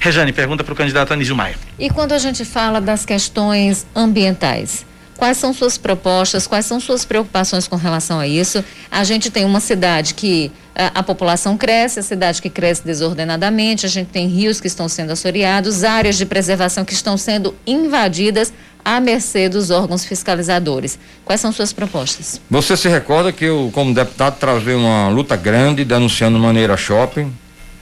Rejane, 0.00 0.32
pergunta 0.32 0.64
para 0.64 0.72
o 0.72 0.76
candidato 0.76 1.12
Anísio 1.12 1.36
Maia. 1.36 1.54
E 1.78 1.88
quando 1.88 2.10
a 2.10 2.18
gente 2.18 2.44
fala 2.44 2.80
das 2.80 3.06
questões 3.06 3.86
ambientais, 3.94 4.84
Quais 5.16 5.36
são 5.36 5.52
suas 5.52 5.78
propostas? 5.78 6.46
Quais 6.46 6.66
são 6.66 6.80
suas 6.80 7.04
preocupações 7.04 7.68
com 7.68 7.76
relação 7.76 8.18
a 8.18 8.26
isso? 8.26 8.64
A 8.90 9.04
gente 9.04 9.30
tem 9.30 9.44
uma 9.44 9.60
cidade 9.60 10.14
que 10.14 10.50
a, 10.74 11.00
a, 11.00 11.02
população 11.02 11.56
cresce, 11.56 12.00
a 12.00 12.02
cidade 12.02 12.42
que 12.42 12.50
cresce 12.50 12.84
desordenadamente, 12.84 13.86
a 13.86 13.88
gente 13.88 14.08
tem 14.08 14.26
rios 14.26 14.60
que 14.60 14.66
estão 14.66 14.88
sendo 14.88 15.12
assoreados, 15.12 15.84
áreas 15.84 16.16
de 16.16 16.26
preservação 16.26 16.84
que 16.84 16.92
estão 16.92 17.16
sendo 17.16 17.54
invadidas 17.66 18.52
à 18.84 19.00
mercê 19.00 19.48
dos 19.48 19.70
órgãos 19.70 20.04
fiscalizadores. 20.04 20.98
Quais 21.24 21.40
são 21.40 21.52
suas 21.52 21.72
propostas? 21.72 22.40
Você 22.50 22.76
se 22.76 22.88
recorda 22.88 23.32
que 23.32 23.44
eu, 23.44 23.70
como 23.72 23.94
deputado, 23.94 24.38
travei 24.38 24.74
uma 24.74 25.08
luta 25.08 25.36
grande 25.36 25.84
denunciando 25.84 26.38
Maneira 26.38 26.76
Shopping, 26.76 27.32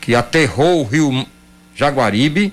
que 0.01 0.15
aterrou 0.15 0.81
o 0.81 0.85
rio 0.85 1.27
Jaguaribe 1.75 2.53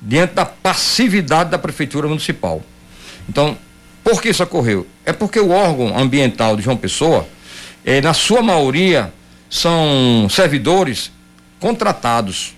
diante 0.00 0.34
da 0.34 0.44
passividade 0.44 1.50
da 1.50 1.58
Prefeitura 1.58 2.08
Municipal. 2.08 2.60
Então, 3.28 3.56
por 4.02 4.20
que 4.20 4.30
isso 4.30 4.42
ocorreu? 4.42 4.86
É 5.04 5.12
porque 5.12 5.38
o 5.38 5.50
órgão 5.50 5.96
ambiental 5.96 6.56
de 6.56 6.62
João 6.62 6.76
Pessoa, 6.76 7.26
eh, 7.84 8.00
na 8.00 8.12
sua 8.12 8.42
maioria, 8.42 9.12
são 9.48 10.28
servidores 10.30 11.12
contratados, 11.60 12.54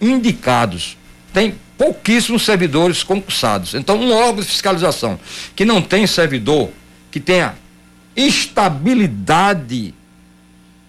indicados. 0.00 0.96
Tem 1.32 1.54
pouquíssimos 1.78 2.44
servidores 2.44 3.02
concursados. 3.02 3.74
Então, 3.74 3.96
um 3.96 4.12
órgão 4.12 4.42
de 4.42 4.48
fiscalização 4.48 5.18
que 5.54 5.64
não 5.64 5.80
tem 5.80 6.06
servidor, 6.06 6.70
que 7.10 7.20
tenha 7.20 7.54
estabilidade 8.16 9.94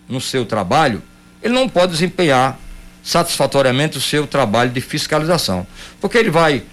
no 0.07 0.19
seu 0.19 0.45
trabalho, 0.45 1.01
ele 1.41 1.53
não 1.53 1.67
pode 1.69 1.91
desempenhar 1.91 2.59
satisfatoriamente 3.03 3.97
o 3.97 4.01
seu 4.01 4.25
trabalho 4.25 4.71
de 4.71 4.81
fiscalização. 4.81 5.67
Porque 5.99 6.17
ele 6.17 6.31
vai 6.31 6.63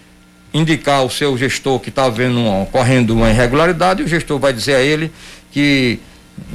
indicar 0.53 1.05
o 1.05 1.11
seu 1.11 1.37
gestor 1.37 1.79
que 1.79 1.89
está 1.89 2.09
vendo 2.09 2.45
ocorrendo 2.63 3.15
uma 3.15 3.31
irregularidade, 3.31 4.03
o 4.03 4.09
gestor 4.09 4.39
vai 4.39 4.53
dizer 4.53 4.75
a 4.75 4.81
ele 4.81 5.13
que 5.53 5.99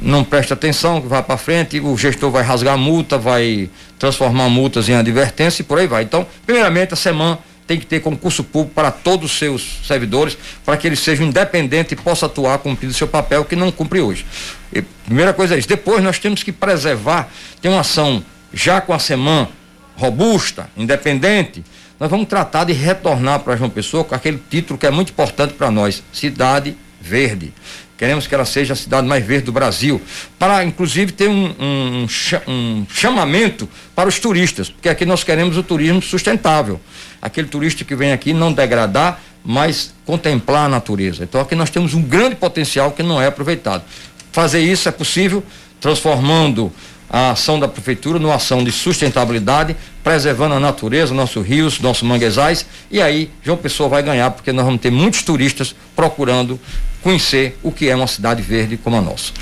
não 0.00 0.24
presta 0.24 0.54
atenção, 0.54 1.00
que 1.00 1.06
vai 1.06 1.22
para 1.22 1.36
frente, 1.36 1.80
o 1.80 1.96
gestor 1.96 2.30
vai 2.30 2.42
rasgar 2.42 2.74
a 2.74 2.76
multa, 2.76 3.16
vai 3.16 3.70
transformar 3.98 4.48
multas 4.48 4.88
em 4.88 4.94
advertência 4.94 5.62
e 5.62 5.64
por 5.64 5.78
aí 5.78 5.86
vai. 5.86 6.02
Então, 6.02 6.26
primeiramente, 6.44 6.92
a 6.92 6.96
semana 6.96 7.38
tem 7.66 7.78
que 7.78 7.86
ter 7.86 8.00
concurso 8.00 8.44
público 8.44 8.74
para 8.74 8.90
todos 8.90 9.32
os 9.32 9.38
seus 9.38 9.80
servidores, 9.84 10.38
para 10.64 10.76
que 10.76 10.86
eles 10.86 11.00
sejam 11.00 11.26
independentes 11.26 11.92
e 11.92 11.96
possam 11.96 12.28
atuar 12.28 12.58
cumprindo 12.58 12.94
seu 12.94 13.08
papel 13.08 13.44
que 13.44 13.56
não 13.56 13.72
cumpre 13.72 14.00
hoje. 14.00 14.24
E, 14.72 14.82
primeira 14.82 15.32
coisa 15.32 15.54
é 15.56 15.58
isso. 15.58 15.68
Depois 15.68 16.02
nós 16.02 16.18
temos 16.18 16.42
que 16.42 16.52
preservar, 16.52 17.28
tem 17.60 17.70
uma 17.70 17.80
ação 17.80 18.22
já 18.52 18.80
com 18.80 18.92
a 18.92 18.98
semana 18.98 19.48
robusta, 19.96 20.70
independente, 20.76 21.64
nós 21.98 22.10
vamos 22.10 22.28
tratar 22.28 22.64
de 22.64 22.72
retornar 22.72 23.40
para 23.40 23.56
João 23.56 23.70
Pessoa 23.70 24.04
com 24.04 24.14
aquele 24.14 24.40
título 24.50 24.78
que 24.78 24.86
é 24.86 24.90
muito 24.90 25.10
importante 25.10 25.54
para 25.54 25.70
nós, 25.70 26.02
Cidade 26.12 26.76
Verde. 27.00 27.52
Queremos 27.96 28.26
que 28.26 28.34
ela 28.34 28.44
seja 28.44 28.74
a 28.74 28.76
cidade 28.76 29.06
mais 29.06 29.24
verde 29.24 29.46
do 29.46 29.52
Brasil, 29.52 30.02
para 30.38 30.62
inclusive 30.62 31.12
ter 31.12 31.30
um, 31.30 31.54
um, 31.58 32.06
um, 32.46 32.86
chamamento 32.90 33.66
para 33.94 34.06
os 34.06 34.18
turistas, 34.18 34.68
porque 34.68 34.90
aqui 34.90 35.06
nós 35.06 35.24
queremos 35.24 35.56
o 35.56 35.62
turismo 35.62 36.02
sustentável. 36.02 36.78
Aquele 37.22 37.48
turista 37.48 37.84
que 37.84 37.96
vem 37.96 38.12
aqui 38.12 38.34
não 38.34 38.52
degradar, 38.52 39.18
mas 39.42 39.94
contemplar 40.04 40.66
a 40.66 40.68
natureza. 40.68 41.24
Então 41.24 41.40
aqui 41.40 41.54
nós 41.54 41.70
temos 41.70 41.94
um 41.94 42.02
grande 42.02 42.36
potencial 42.36 42.92
que 42.92 43.02
não 43.02 43.22
é 43.22 43.28
aproveitado. 43.28 43.82
Fazer 44.30 44.60
isso 44.60 44.86
é 44.86 44.92
possível 44.92 45.42
transformando 45.80 46.70
a 47.08 47.30
ação 47.30 47.58
da 47.58 47.68
prefeitura 47.68 48.18
numa 48.18 48.34
ação 48.34 48.62
de 48.62 48.72
sustentabilidade, 48.72 49.76
preservando 50.02 50.54
a 50.54 50.60
natureza, 50.60 51.14
nossos 51.14 51.46
rios, 51.46 51.80
nossos 51.80 52.02
manguezais, 52.02 52.66
e 52.90 53.00
aí 53.00 53.30
João 53.42 53.56
Pessoa 53.56 53.88
vai 53.88 54.02
ganhar, 54.02 54.30
porque 54.30 54.52
nós 54.52 54.64
vamos 54.64 54.80
ter 54.80 54.90
muitos 54.90 55.22
turistas 55.22 55.74
procurando 55.94 56.58
conhecer 57.02 57.56
o 57.62 57.70
que 57.70 57.88
é 57.88 57.94
uma 57.94 58.06
cidade 58.06 58.42
verde 58.42 58.76
como 58.76 58.96
a 58.96 59.00
nossa. 59.00 59.32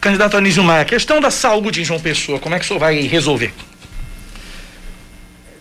Candidato 0.00 0.36
Anísio 0.36 0.64
Maia, 0.64 0.82
a 0.82 0.84
questão 0.84 1.20
da 1.20 1.30
saúde 1.30 1.80
em 1.80 1.84
João 1.84 2.00
Pessoa, 2.00 2.38
como 2.40 2.54
é 2.54 2.58
que 2.58 2.64
o 2.64 2.68
senhor 2.68 2.80
vai 2.80 3.00
resolver? 3.02 3.54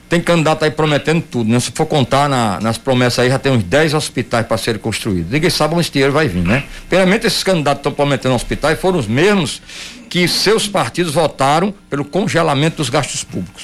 Tem 0.10 0.20
candidato 0.20 0.66
aí 0.66 0.72
prometendo 0.72 1.22
tudo, 1.22 1.50
né? 1.50 1.58
Se 1.60 1.72
for 1.72 1.86
contar 1.86 2.28
na, 2.28 2.60
nas 2.60 2.78
promessas 2.78 3.20
aí, 3.20 3.30
já 3.30 3.40
tem 3.40 3.50
uns 3.50 3.64
10 3.64 3.94
hospitais 3.94 4.46
para 4.46 4.58
serem 4.58 4.82
construídos. 4.82 5.32
Ninguém 5.32 5.50
sabe 5.50 5.74
onde 5.74 5.82
esse 5.82 5.92
dinheiro 5.92 6.12
vai 6.12 6.28
vir, 6.28 6.44
né? 6.44 6.66
Primeiramente, 6.90 7.28
esses 7.28 7.42
candidatos 7.44 7.80
estão 7.80 7.94
prometendo 7.94 8.36
hospitais 8.36 8.78
foram 8.78 9.00
os 9.00 9.08
mesmos 9.08 9.62
que 10.12 10.28
seus 10.28 10.68
partidos 10.68 11.14
votaram 11.14 11.74
pelo 11.90 12.04
congelamento 12.04 12.76
dos 12.76 12.90
gastos 12.90 13.24
públicos. 13.24 13.64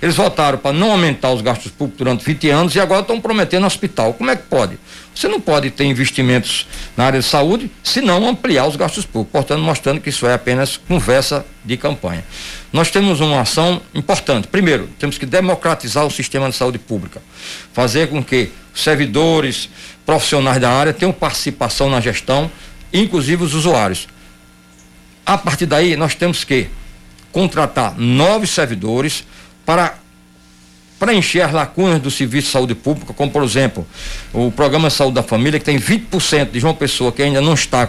Eles 0.00 0.14
votaram 0.14 0.56
para 0.56 0.72
não 0.72 0.92
aumentar 0.92 1.32
os 1.32 1.42
gastos 1.42 1.72
públicos 1.72 1.98
durante 1.98 2.24
20 2.24 2.48
anos 2.48 2.74
e 2.76 2.80
agora 2.80 3.00
estão 3.00 3.20
prometendo 3.20 3.66
hospital. 3.66 4.14
Como 4.14 4.30
é 4.30 4.36
que 4.36 4.44
pode? 4.44 4.78
Você 5.12 5.26
não 5.26 5.40
pode 5.40 5.68
ter 5.72 5.84
investimentos 5.84 6.64
na 6.96 7.06
área 7.06 7.18
de 7.18 7.26
saúde 7.26 7.68
se 7.82 8.00
não 8.00 8.24
ampliar 8.28 8.68
os 8.68 8.76
gastos 8.76 9.04
públicos, 9.04 9.32
portanto, 9.32 9.62
mostrando 9.62 10.00
que 10.00 10.10
isso 10.10 10.28
é 10.28 10.32
apenas 10.32 10.76
conversa 10.76 11.44
de 11.64 11.76
campanha. 11.76 12.24
Nós 12.72 12.88
temos 12.92 13.18
uma 13.20 13.40
ação 13.40 13.82
importante. 13.92 14.46
Primeiro, 14.46 14.88
temos 14.96 15.18
que 15.18 15.26
democratizar 15.26 16.06
o 16.06 16.10
sistema 16.10 16.48
de 16.48 16.54
saúde 16.54 16.78
pública, 16.78 17.20
fazer 17.72 18.08
com 18.08 18.22
que 18.22 18.52
servidores, 18.72 19.68
profissionais 20.06 20.60
da 20.60 20.70
área 20.70 20.92
tenham 20.92 21.12
participação 21.12 21.90
na 21.90 22.00
gestão, 22.00 22.48
inclusive 22.92 23.42
os 23.42 23.54
usuários. 23.54 24.06
A 25.24 25.38
partir 25.38 25.66
daí, 25.66 25.96
nós 25.96 26.14
temos 26.14 26.44
que 26.44 26.68
contratar 27.32 27.94
novos 27.96 28.50
servidores 28.50 29.24
para 29.64 29.94
preencher 30.98 31.40
as 31.40 31.52
lacunas 31.52 32.00
do 32.00 32.10
serviço 32.10 32.48
de 32.48 32.52
saúde 32.52 32.74
pública, 32.74 33.14
como 33.14 33.30
por 33.30 33.42
exemplo, 33.42 33.86
o 34.32 34.50
programa 34.52 34.88
de 34.88 34.94
saúde 34.94 35.14
da 35.14 35.22
família, 35.22 35.58
que 35.58 35.64
tem 35.64 35.78
20% 35.78 36.50
de 36.50 36.64
uma 36.64 36.74
pessoa 36.74 37.10
que 37.10 37.22
ainda 37.22 37.40
não 37.40 37.54
está 37.54 37.88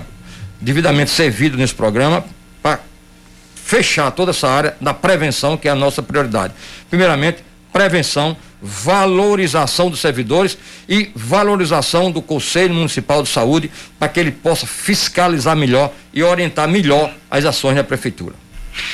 devidamente 0.62 1.12
servido 1.12 1.58
nesse 1.58 1.76
programa, 1.76 2.24
para 2.63 2.80
fechar 3.56 4.12
toda 4.12 4.32
essa 4.32 4.48
área 4.48 4.78
da 4.80 4.94
prevenção, 4.94 5.58
que 5.58 5.67
é 5.67 5.72
a 5.72 5.76
nossa 5.76 6.02
prioridade. 6.02 6.54
Primeiramente, 6.89 7.44
prevenção, 7.74 8.38
valorização 8.62 9.89
dos 9.89 10.00
servidores 10.00 10.58
e 10.88 11.10
valorização 11.15 12.12
do 12.12 12.21
Conselho 12.21 12.74
Municipal 12.74 13.24
de 13.24 13.30
Saúde 13.30 13.71
para 13.97 14.08
que 14.08 14.19
ele 14.19 14.32
possa 14.32 14.67
fiscalizar 14.67 15.56
melhor 15.56 15.91
e 16.13 16.21
orientar 16.21 16.67
melhor 16.67 17.12
as 17.30 17.43
ações 17.45 17.76
da 17.76 17.84
Prefeitura. 17.84 18.36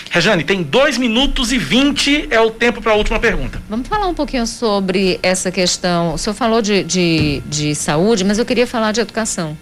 Rejane, 0.09 0.43
tem 0.43 0.63
dois 0.63 0.97
minutos 0.97 1.51
e 1.51 1.57
vinte 1.57 2.27
é 2.31 2.39
o 2.39 2.49
tempo 2.49 2.81
para 2.81 2.93
a 2.93 2.95
última 2.95 3.19
pergunta. 3.19 3.61
Vamos 3.69 3.87
falar 3.87 4.07
um 4.07 4.13
pouquinho 4.13 4.47
sobre 4.47 5.19
essa 5.21 5.51
questão. 5.51 6.13
O 6.13 6.17
senhor 6.17 6.33
falou 6.33 6.61
de, 6.61 6.83
de, 6.83 7.43
de 7.45 7.75
saúde, 7.75 8.23
mas 8.23 8.39
eu 8.39 8.45
queria 8.45 8.65
falar 8.65 8.91
de 8.91 9.01
educação. 9.01 9.55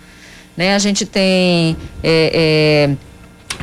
Né? 0.56 0.74
A 0.74 0.80
gente 0.80 1.06
tem 1.06 1.76
é, 2.02 2.88
é, 2.92 2.96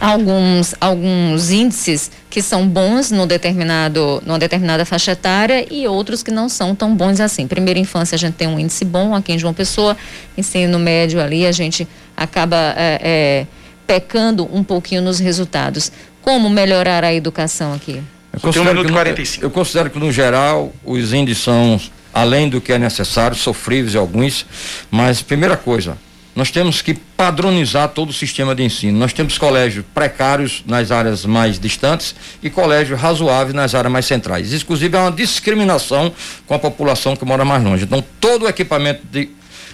alguns, 0.01 0.75
alguns 0.81 1.51
índices 1.51 2.11
que 2.29 2.41
são 2.43 2.67
bons 2.67 3.11
no 3.11 3.27
determinado, 3.27 4.23
numa 4.25 4.39
determinada 4.39 4.85
faixa 4.85 5.13
etária 5.13 5.67
e 5.71 5.87
outros 5.87 6.23
que 6.23 6.31
não 6.31 6.49
são 6.49 6.75
tão 6.75 6.95
bons 6.95 7.21
assim. 7.21 7.47
Primeira 7.47 7.79
infância 7.79 8.17
a 8.17 8.19
gente 8.19 8.35
tem 8.35 8.49
um 8.49 8.59
índice 8.59 8.85
bom 8.85 9.15
aqui 9.15 9.33
em 9.33 9.39
João 9.39 9.55
Pessoa, 9.55 9.97
ensino 10.37 10.79
médio 10.79 11.21
ali 11.21 11.47
a 11.47 11.53
gente 11.53 11.87
acaba 12.17 12.75
é, 12.77 13.01
é, 13.03 13.47
pecando 13.87 14.49
um 14.53 14.65
pouquinho 14.65 15.03
nos 15.03 15.19
resultados. 15.19 15.93
Como 16.21 16.49
melhorar 16.49 17.05
a 17.05 17.13
educação 17.13 17.73
aqui? 17.73 18.01
Eu 18.33 18.41
considero, 18.41 18.81
um 18.81 19.15
que, 19.15 19.45
eu 19.45 19.51
considero 19.51 19.91
que 19.91 19.99
no 19.99 20.11
geral 20.11 20.73
os 20.85 21.13
índices 21.13 21.45
são 21.45 21.79
além 22.15 22.49
do 22.49 22.61
que 22.61 22.73
é 22.73 22.79
necessário, 22.79 23.37
sofríveis 23.37 23.97
alguns, 23.97 24.47
mas 24.91 25.23
primeira 25.23 25.57
coisa, 25.57 25.97
nós 26.35 26.51
temos 26.51 26.81
que 26.81 26.95
padronizar 26.95 27.89
todo 27.89 28.11
o 28.11 28.13
sistema 28.13 28.55
de 28.55 28.63
ensino. 28.63 28.99
Nós 28.99 29.13
temos 29.13 29.37
colégios 29.37 29.85
precários 29.93 30.63
nas 30.67 30.91
áreas 30.91 31.27
mais 31.27 31.59
distantes 31.59 32.15
e 32.43 32.49
colégios 32.49 32.99
razoáveis 32.99 33.55
nas 33.55 33.75
áreas 33.75 33.93
mais 33.93 34.07
centrais. 34.07 34.53
Inclusive, 34.53 34.97
há 34.97 35.03
uma 35.03 35.13
discriminação 35.13 36.13
com 36.47 36.55
a 36.55 36.59
população 36.59 37.15
que 37.15 37.25
mora 37.25 37.45
mais 37.45 37.63
longe. 37.63 37.85
Então, 37.85 38.03
todo 38.19 38.45
o 38.45 38.49
equipamento 38.49 39.03
de 39.11 39.29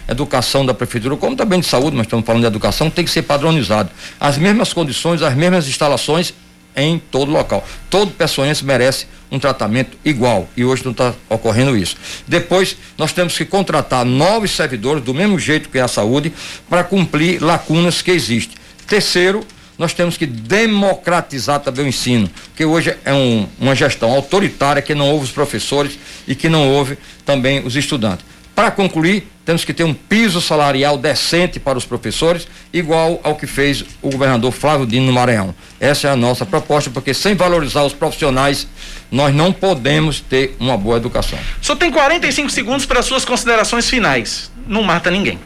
educação 0.09 0.67
da 0.67 0.75
prefeitura, 0.75 1.17
como 1.17 1.37
também 1.37 1.61
de 1.61 1.67
saúde, 1.67 1.97
mas 1.97 2.07
estamos 2.07 2.27
falando 2.27 2.41
de 2.43 2.49
educação, 2.49 2.91
tem 2.91 3.05
que 3.05 3.11
ser 3.11 3.23
padronizado. 3.23 3.91
As 4.19 4.37
mesmas 4.37 4.73
condições, 4.73 5.23
as 5.23 5.35
mesmas 5.35 5.69
instalações 5.69 6.35
em 6.79 6.99
todo 6.99 7.31
local. 7.31 7.67
Todo 7.91 8.13
pessoense 8.13 8.65
merece 8.65 9.07
um 9.31 9.39
tratamento 9.39 9.97
igual 10.05 10.49
e 10.57 10.65
hoje 10.65 10.85
não 10.85 10.93
está 10.93 11.15
ocorrendo 11.29 11.77
isso. 11.77 11.97
Depois, 12.27 12.77
nós 12.97 13.13
temos 13.13 13.37
que 13.37 13.45
contratar 13.45 14.05
novos 14.05 14.53
servidores, 14.53 15.03
do 15.03 15.13
mesmo 15.13 15.39
jeito 15.39 15.69
que 15.69 15.79
é 15.79 15.83
a 15.83 15.89
saúde, 15.89 16.33
para 16.69 16.85
cumprir 16.85 17.43
lacunas 17.43 18.01
que 18.01 18.11
existem. 18.11 18.57
Terceiro, 18.87 19.45
nós 19.77 19.93
temos 19.93 20.17
que 20.17 20.27
democratizar 20.27 21.61
também 21.61 21.85
o 21.85 21.89
ensino, 21.89 22.29
que 22.57 22.65
hoje 22.65 22.97
é 23.05 23.13
um, 23.13 23.47
uma 23.61 23.75
gestão 23.75 24.11
autoritária 24.11 24.83
que 24.83 24.95
não 24.95 25.11
ouve 25.11 25.27
os 25.27 25.31
professores 25.31 25.99
e 26.27 26.35
que 26.35 26.49
não 26.49 26.69
ouve 26.69 26.99
também 27.25 27.65
os 27.65 27.77
estudantes. 27.77 28.25
Para 28.59 28.73
concluir, 28.73 29.31
temos 29.45 29.65
que 29.65 29.73
ter 29.73 29.85
um 29.85 29.95
piso 29.95 30.41
salarial 30.41 30.99
decente 30.99 31.61
para 31.61 31.79
os 31.79 31.85
professores, 31.85 32.49
igual 32.73 33.21
ao 33.23 33.37
que 33.37 33.47
fez 33.47 33.85
o 34.03 34.11
governador 34.11 34.51
Flávio 34.51 34.85
Dino 34.85 35.07
no 35.07 35.13
Maranhão. 35.13 35.55
Essa 35.79 36.09
é 36.09 36.11
a 36.11 36.17
nossa 36.17 36.45
proposta, 36.45 36.91
porque 36.91 37.15
sem 37.15 37.37
valorizar 37.37 37.85
os 37.85 37.93
profissionais, 37.93 38.67
nós 39.13 39.33
não 39.33 39.53
podemos 39.53 40.21
ter 40.21 40.57
uma 40.59 40.77
boa 40.77 40.97
educação. 40.97 41.39
Só 41.63 41.77
tem 41.77 41.93
45 41.93 42.51
segundos 42.51 42.85
para 42.85 43.01
suas 43.01 43.25
considerações 43.25 43.89
finais. 43.89 44.51
Não 44.67 44.83
mata 44.83 45.09
ninguém. 45.09 45.39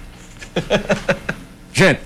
Gente, 1.74 2.00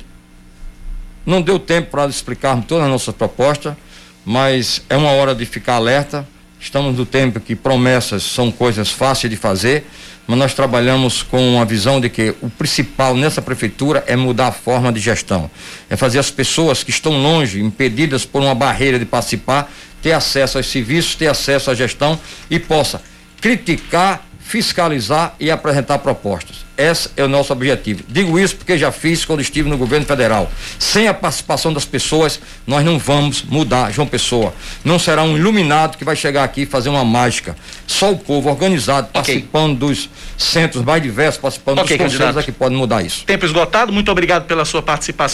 não 1.24 1.40
deu 1.40 1.60
tempo 1.60 1.92
para 1.92 2.06
explicarmos 2.06 2.66
todas 2.66 2.82
as 2.82 2.90
nossas 2.90 3.14
propostas, 3.14 3.76
mas 4.24 4.82
é 4.90 4.96
uma 4.96 5.12
hora 5.12 5.36
de 5.36 5.46
ficar 5.46 5.74
alerta. 5.74 6.26
Estamos 6.66 6.98
no 6.98 7.06
tempo 7.06 7.38
que 7.38 7.54
promessas 7.54 8.24
são 8.24 8.50
coisas 8.50 8.90
fáceis 8.90 9.30
de 9.30 9.36
fazer 9.36 9.86
mas 10.26 10.36
nós 10.36 10.52
trabalhamos 10.52 11.22
com 11.22 11.60
a 11.60 11.64
visão 11.64 12.00
de 12.00 12.08
que 12.08 12.34
o 12.42 12.50
principal 12.50 13.14
nessa 13.14 13.40
prefeitura 13.40 14.02
é 14.08 14.16
mudar 14.16 14.48
a 14.48 14.52
forma 14.52 14.92
de 14.92 14.98
gestão, 14.98 15.48
é 15.88 15.94
fazer 15.94 16.18
as 16.18 16.28
pessoas 16.28 16.82
que 16.82 16.90
estão 16.90 17.12
longe, 17.22 17.60
impedidas 17.60 18.24
por 18.24 18.42
uma 18.42 18.52
barreira 18.52 18.98
de 18.98 19.04
participar, 19.04 19.72
ter 20.02 20.10
acesso 20.10 20.58
aos 20.58 20.66
serviços, 20.66 21.14
ter 21.14 21.28
acesso 21.28 21.70
à 21.70 21.74
gestão 21.76 22.18
e 22.50 22.58
possa 22.58 23.00
criticar, 23.40 24.26
fiscalizar 24.46 25.34
e 25.40 25.50
apresentar 25.50 25.98
propostas. 25.98 26.64
Esse 26.78 27.08
é 27.16 27.24
o 27.24 27.28
nosso 27.28 27.52
objetivo. 27.52 28.04
Digo 28.06 28.38
isso 28.38 28.54
porque 28.54 28.78
já 28.78 28.92
fiz 28.92 29.24
quando 29.24 29.40
estive 29.40 29.68
no 29.68 29.76
governo 29.76 30.06
federal. 30.06 30.50
Sem 30.78 31.08
a 31.08 31.14
participação 31.14 31.72
das 31.72 31.84
pessoas, 31.84 32.38
nós 32.66 32.84
não 32.84 32.98
vamos 32.98 33.42
mudar 33.42 33.90
João 33.90 34.06
Pessoa. 34.06 34.54
Não 34.84 34.98
será 34.98 35.22
um 35.22 35.36
iluminado 35.36 35.96
que 35.96 36.04
vai 36.04 36.14
chegar 36.14 36.44
aqui 36.44 36.62
e 36.62 36.66
fazer 36.66 36.90
uma 36.90 37.04
mágica. 37.04 37.56
Só 37.86 38.12
o 38.12 38.18
povo 38.18 38.48
organizado, 38.48 39.08
okay. 39.08 39.20
participando 39.22 39.78
dos 39.78 40.08
centros 40.36 40.84
mais 40.84 41.02
diversos, 41.02 41.40
participando 41.40 41.80
okay, 41.80 41.96
dos 41.96 42.12
conselhos 42.12 42.36
é 42.36 42.42
que 42.42 42.52
pode 42.52 42.74
mudar 42.74 43.02
isso. 43.02 43.24
Tempo 43.24 43.46
esgotado, 43.46 43.92
muito 43.92 44.12
obrigado 44.12 44.46
pela 44.46 44.64
sua 44.64 44.82
participação. 44.82 45.26